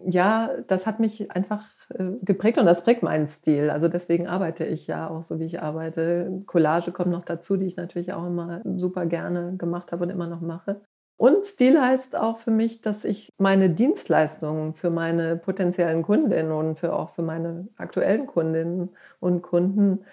[0.04, 3.70] Ja, das hat mich einfach äh, geprägt und das prägt meinen Stil.
[3.70, 6.42] Also deswegen arbeite ich ja auch so, wie ich arbeite.
[6.46, 10.28] Collage kommt noch dazu, die ich natürlich auch immer super gerne gemacht habe und immer
[10.28, 10.82] noch mache.
[11.16, 16.78] Und Stil heißt auch für mich, dass ich meine Dienstleistungen für meine potenziellen Kundinnen und
[16.80, 18.90] für auch für meine aktuellen Kundinnen
[19.20, 20.04] und Kunden,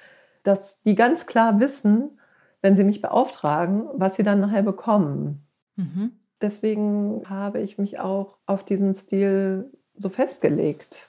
[0.43, 2.19] dass die ganz klar wissen,
[2.61, 5.45] wenn sie mich beauftragen, was sie dann nachher bekommen.
[5.75, 6.11] Mhm.
[6.41, 11.07] Deswegen habe ich mich auch auf diesen Stil so festgelegt.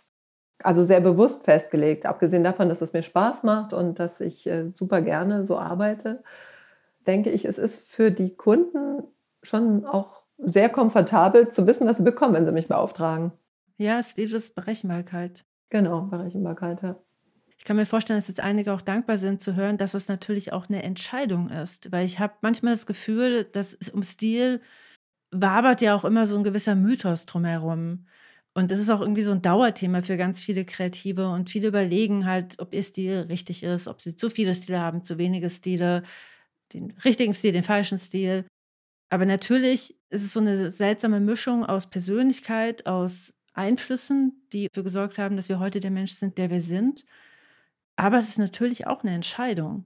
[0.63, 4.71] Also sehr bewusst festgelegt, abgesehen davon, dass es mir Spaß macht und dass ich äh,
[4.75, 6.23] super gerne so arbeite,
[7.07, 9.05] denke ich, es ist für die Kunden
[9.43, 13.33] schon auch sehr komfortabel zu wissen, was sie bekommen, wenn sie mich beauftragen.
[13.79, 15.45] Ja, es ist Berechenbarkeit.
[15.71, 16.97] Genau, Berechenbarkeit, ja.
[17.61, 20.51] Ich kann mir vorstellen, dass jetzt einige auch dankbar sind zu hören, dass es natürlich
[20.55, 21.93] auch eine Entscheidung ist.
[21.93, 24.63] Weil ich habe manchmal das Gefühl, dass es um Stil
[25.31, 28.07] wabert ja auch immer so ein gewisser Mythos drumherum.
[28.55, 31.29] Und das ist auch irgendwie so ein Dauerthema für ganz viele Kreative.
[31.29, 35.05] Und viele überlegen halt, ob ihr Stil richtig ist, ob sie zu viele Stile haben,
[35.05, 36.03] zu wenige Stile,
[36.73, 38.47] den richtigen Stil, den falschen Stil.
[39.11, 45.19] Aber natürlich ist es so eine seltsame Mischung aus Persönlichkeit, aus Einflüssen, die dafür gesorgt
[45.19, 47.05] haben, dass wir heute der Mensch sind, der wir sind.
[48.01, 49.85] Aber es ist natürlich auch eine Entscheidung.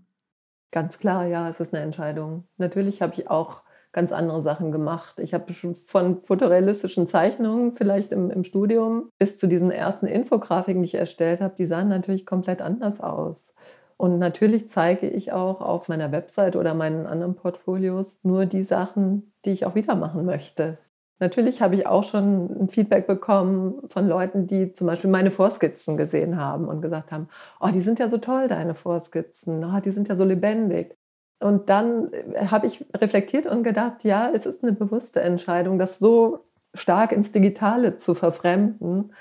[0.71, 2.45] Ganz klar, ja, es ist eine Entscheidung.
[2.59, 5.19] Natürlich habe ich auch ganz andere Sachen gemacht.
[5.19, 10.83] Ich habe schon von fotorealistischen Zeichnungen vielleicht im, im, Studium bis zu diesen ersten Infografiken,
[10.83, 13.53] die ich erstellt habe, die sahen natürlich komplett anders aus.
[13.97, 19.33] Und natürlich zeige ich auch auf meiner Website oder meinen anderen Portfolios nur die Sachen,
[19.45, 20.79] die ich auch wieder machen möchte.
[21.21, 25.97] Natürlich habe ich auch schon ein Feedback bekommen von Leuten, die zum Beispiel meine Vorskizzen
[25.97, 27.29] gesehen haben und gesagt haben,
[27.61, 30.97] oh, die sind ja so toll, deine Vorskizzen, oh, die sind ja so lebendig.
[31.41, 35.99] Und dann äh, habe ich reflektiert und gedacht, ja, es ist eine bewusste Entscheidung, das
[35.99, 39.13] so stark ins Digitale zu verfremden,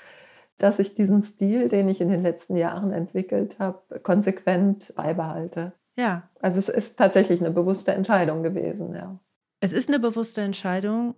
[0.58, 5.72] dass ich diesen Stil, den ich in den letzten Jahren entwickelt habe, konsequent beibehalte.
[5.96, 6.28] Ja.
[6.40, 9.18] Also es ist tatsächlich eine bewusste Entscheidung gewesen, ja.
[9.60, 11.14] Es ist eine bewusste Entscheidung.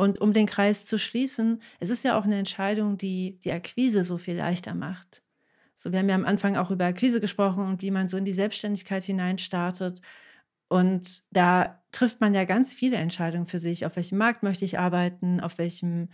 [0.00, 4.02] Und um den Kreis zu schließen, es ist ja auch eine Entscheidung, die die Akquise
[4.02, 5.20] so viel leichter macht.
[5.74, 8.24] So, wir haben ja am Anfang auch über Akquise gesprochen und wie man so in
[8.24, 10.00] die Selbstständigkeit hineinstartet.
[10.68, 13.84] Und da trifft man ja ganz viele Entscheidungen für sich.
[13.84, 15.38] Auf welchem Markt möchte ich arbeiten?
[15.38, 16.08] Auf welchem,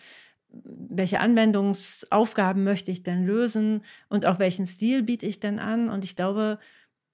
[0.49, 3.85] welche Anwendungsaufgaben möchte ich denn lösen?
[4.09, 5.91] Und auch welchen Stil biete ich denn an?
[5.91, 6.59] Und ich glaube,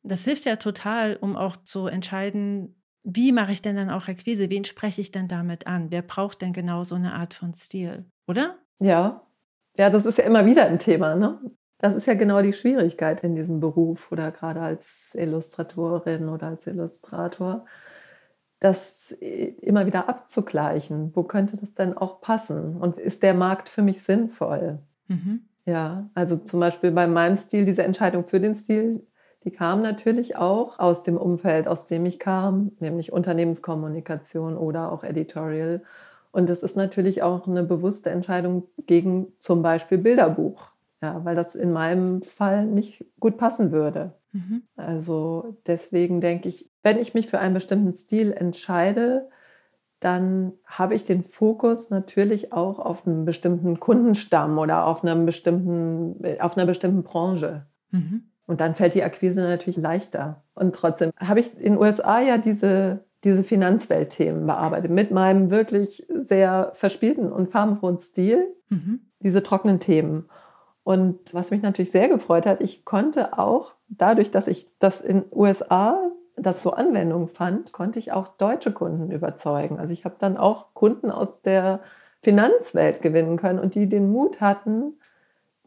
[0.04, 2.74] das hilft ja total, um auch zu entscheiden,
[3.04, 4.50] wie mache ich denn dann auch Akquise?
[4.50, 5.90] Wen spreche ich denn damit an?
[5.90, 8.04] Wer braucht denn genau so eine Art von Stil?
[8.26, 8.56] Oder?
[8.78, 9.22] Ja.
[9.76, 11.40] Ja, das ist ja immer wieder ein Thema, ne?
[11.78, 16.66] Das ist ja genau die Schwierigkeit in diesem Beruf oder gerade als Illustratorin oder als
[16.68, 17.64] Illustrator,
[18.60, 21.10] das immer wieder abzugleichen.
[21.16, 22.76] Wo könnte das denn auch passen?
[22.76, 24.78] Und ist der Markt für mich sinnvoll?
[25.08, 25.40] Mhm.
[25.64, 29.04] Ja, also zum Beispiel bei meinem Stil, diese Entscheidung für den Stil,
[29.44, 35.02] die kam natürlich auch aus dem Umfeld, aus dem ich kam, nämlich Unternehmenskommunikation oder auch
[35.02, 35.82] Editorial.
[36.30, 40.70] Und es ist natürlich auch eine bewusste Entscheidung gegen zum Beispiel Bilderbuch,
[41.02, 44.14] ja, weil das in meinem Fall nicht gut passen würde.
[44.32, 44.62] Mhm.
[44.76, 49.28] Also deswegen denke ich, wenn ich mich für einen bestimmten Stil entscheide,
[50.00, 56.16] dann habe ich den Fokus natürlich auch auf einen bestimmten Kundenstamm oder auf, einem bestimmten,
[56.40, 57.66] auf einer bestimmten Branche.
[57.90, 58.31] Mhm.
[58.52, 60.42] Und dann fällt die Akquise natürlich leichter.
[60.54, 66.06] Und trotzdem habe ich in den USA ja diese, diese Finanzweltthemen bearbeitet mit meinem wirklich
[66.20, 69.06] sehr verspielten und farbenfrohen Stil, mhm.
[69.20, 70.28] diese trockenen Themen.
[70.84, 75.22] Und was mich natürlich sehr gefreut hat, ich konnte auch dadurch, dass ich das in
[75.22, 75.98] den USA
[76.36, 79.78] das so Anwendung fand, konnte ich auch deutsche Kunden überzeugen.
[79.78, 81.80] Also ich habe dann auch Kunden aus der
[82.20, 84.98] Finanzwelt gewinnen können und die den Mut hatten,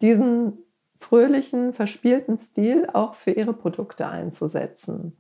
[0.04, 0.65] diesen
[0.98, 5.18] fröhlichen, verspielten Stil auch für ihre Produkte einzusetzen.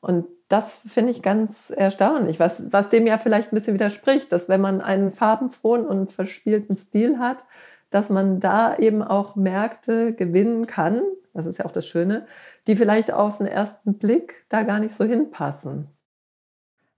[0.00, 4.48] Und das finde ich ganz erstaunlich, was, was dem ja vielleicht ein bisschen widerspricht, dass
[4.48, 7.44] wenn man einen farbenfrohen und verspielten Stil hat,
[7.90, 11.02] dass man da eben auch Märkte gewinnen kann,
[11.34, 12.26] das ist ja auch das Schöne,
[12.66, 15.88] die vielleicht auf den ersten Blick da gar nicht so hinpassen.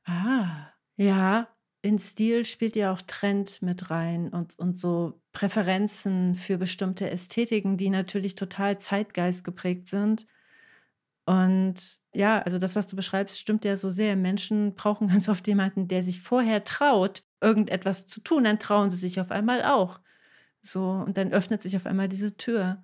[0.07, 1.49] Ah, ja,
[1.85, 7.77] in Stil spielt ja auch Trend mit rein und, und so Präferenzen für bestimmte Ästhetiken,
[7.77, 10.27] die natürlich total Zeitgeist geprägt sind.
[11.27, 14.17] Und ja, also das, was du beschreibst, stimmt ja so sehr.
[14.17, 18.45] Menschen brauchen ganz oft jemanden, der sich vorher traut, irgendetwas zu tun.
[18.45, 20.01] Dann trauen sie sich auf einmal auch.
[20.63, 22.83] So, und dann öffnet sich auf einmal diese Tür.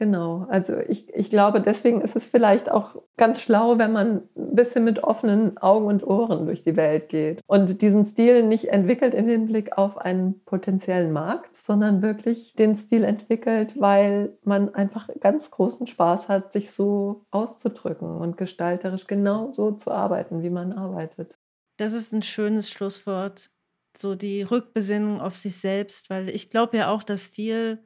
[0.00, 4.54] Genau, also ich, ich glaube, deswegen ist es vielleicht auch ganz schlau, wenn man ein
[4.54, 9.12] bisschen mit offenen Augen und Ohren durch die Welt geht und diesen Stil nicht entwickelt
[9.12, 15.50] im Hinblick auf einen potenziellen Markt, sondern wirklich den Stil entwickelt, weil man einfach ganz
[15.50, 21.38] großen Spaß hat, sich so auszudrücken und gestalterisch genau so zu arbeiten, wie man arbeitet.
[21.76, 23.50] Das ist ein schönes Schlusswort.
[23.94, 27.84] So die Rückbesinnung auf sich selbst, weil ich glaube ja auch, dass Stil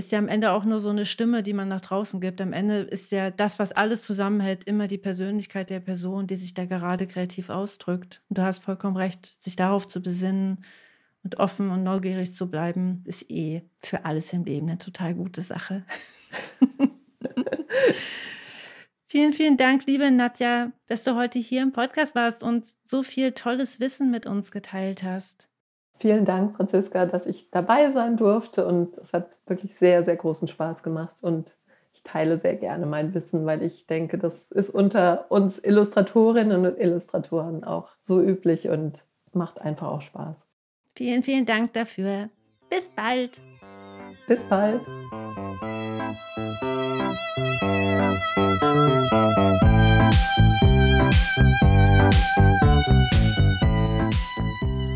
[0.00, 2.40] ist ja am Ende auch nur so eine Stimme, die man nach draußen gibt.
[2.40, 6.54] Am Ende ist ja das, was alles zusammenhält, immer die Persönlichkeit der Person, die sich
[6.54, 8.22] da gerade kreativ ausdrückt.
[8.30, 10.64] Und du hast vollkommen recht, sich darauf zu besinnen
[11.22, 15.42] und offen und neugierig zu bleiben, ist eh für alles im Leben eine total gute
[15.42, 15.84] Sache.
[19.06, 23.32] vielen, vielen Dank, liebe Nadja, dass du heute hier im Podcast warst und so viel
[23.32, 25.49] tolles Wissen mit uns geteilt hast.
[26.00, 30.48] Vielen Dank, Franziska, dass ich dabei sein durfte und es hat wirklich sehr, sehr großen
[30.48, 31.54] Spaß gemacht und
[31.92, 36.80] ich teile sehr gerne mein Wissen, weil ich denke, das ist unter uns Illustratorinnen und
[36.80, 40.38] Illustratoren auch so üblich und macht einfach auch Spaß.
[40.96, 42.30] Vielen, vielen Dank dafür.
[42.70, 43.38] Bis bald.
[44.26, 44.80] Bis bald.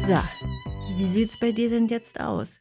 [0.07, 0.54] So,
[0.97, 2.61] wie sieht es bei dir denn jetzt aus?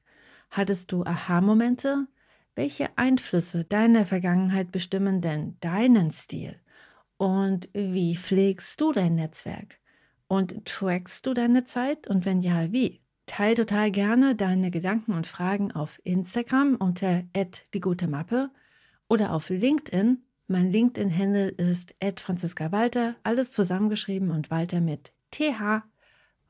[0.49, 2.07] Hattest du Aha-Momente?
[2.55, 6.59] Welche Einflüsse deiner Vergangenheit bestimmen denn deinen Stil?
[7.17, 9.77] Und wie pflegst du dein Netzwerk?
[10.27, 12.07] Und trackst du deine Zeit?
[12.07, 13.01] Und wenn ja, wie?
[13.27, 17.23] Teil total gerne deine Gedanken und Fragen auf Instagram unter
[17.73, 18.49] die gute Mappe
[19.09, 20.23] oder auf LinkedIn.
[20.47, 25.84] Mein LinkedIn-Handle ist Franziska Walter, alles zusammengeschrieben und Walter mit TH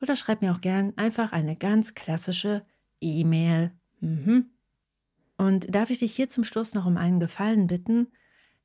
[0.04, 2.64] oder schreib mir auch gern einfach eine ganz klassische
[3.00, 3.72] E-Mail.
[4.00, 4.50] Mhm.
[5.36, 8.12] Und darf ich dich hier zum Schluss noch um einen Gefallen bitten?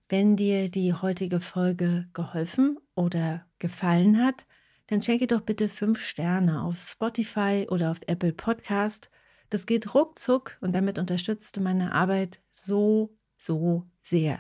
[0.09, 4.45] Wenn dir die heutige Folge geholfen oder gefallen hat,
[4.87, 9.09] dann schenke doch bitte fünf Sterne auf Spotify oder auf Apple Podcast.
[9.49, 14.39] Das geht ruckzuck und damit unterstützt du meine Arbeit so, so sehr.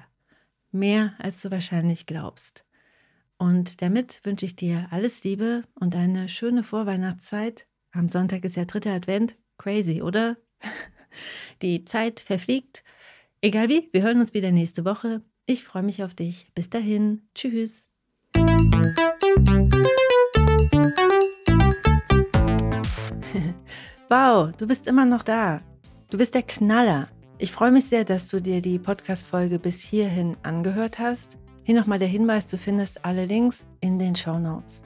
[0.71, 2.65] Mehr als du wahrscheinlich glaubst.
[3.41, 7.67] Und damit wünsche ich dir alles Liebe und eine schöne Vorweihnachtszeit.
[7.91, 9.37] Am Sonntag ist ja dritter Advent.
[9.57, 10.35] Crazy, oder?
[11.61, 12.83] Die Zeit verfliegt.
[13.39, 15.21] Egal wie, wir hören uns wieder nächste Woche.
[15.45, 16.51] Ich freue mich auf dich.
[16.53, 17.29] Bis dahin.
[17.33, 17.89] Tschüss.
[24.09, 25.61] wow, du bist immer noch da.
[26.09, 27.07] Du bist der Knaller.
[27.37, 31.37] Ich freue mich sehr, dass du dir die Podcast-Folge bis hierhin angehört hast.
[31.69, 34.81] Hier nochmal der Hinweis: Du findest alle Links in den Show Notes.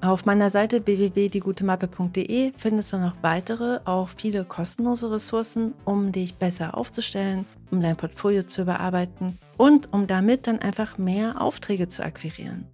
[0.00, 6.76] Auf meiner Seite www.diegutemappe.de findest du noch weitere, auch viele kostenlose Ressourcen, um dich besser
[6.76, 12.66] aufzustellen, um dein Portfolio zu überarbeiten und um damit dann einfach mehr Aufträge zu akquirieren.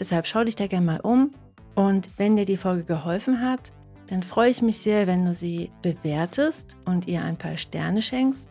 [0.00, 1.32] Deshalb schau dich da gerne mal um
[1.76, 3.72] und wenn dir die Folge geholfen hat,
[4.08, 8.50] dann freue ich mich sehr, wenn du sie bewertest und ihr ein paar Sterne schenkst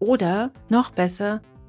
[0.00, 1.40] oder noch besser,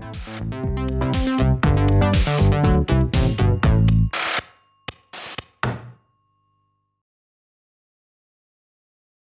[0.00, 1.09] Thank you.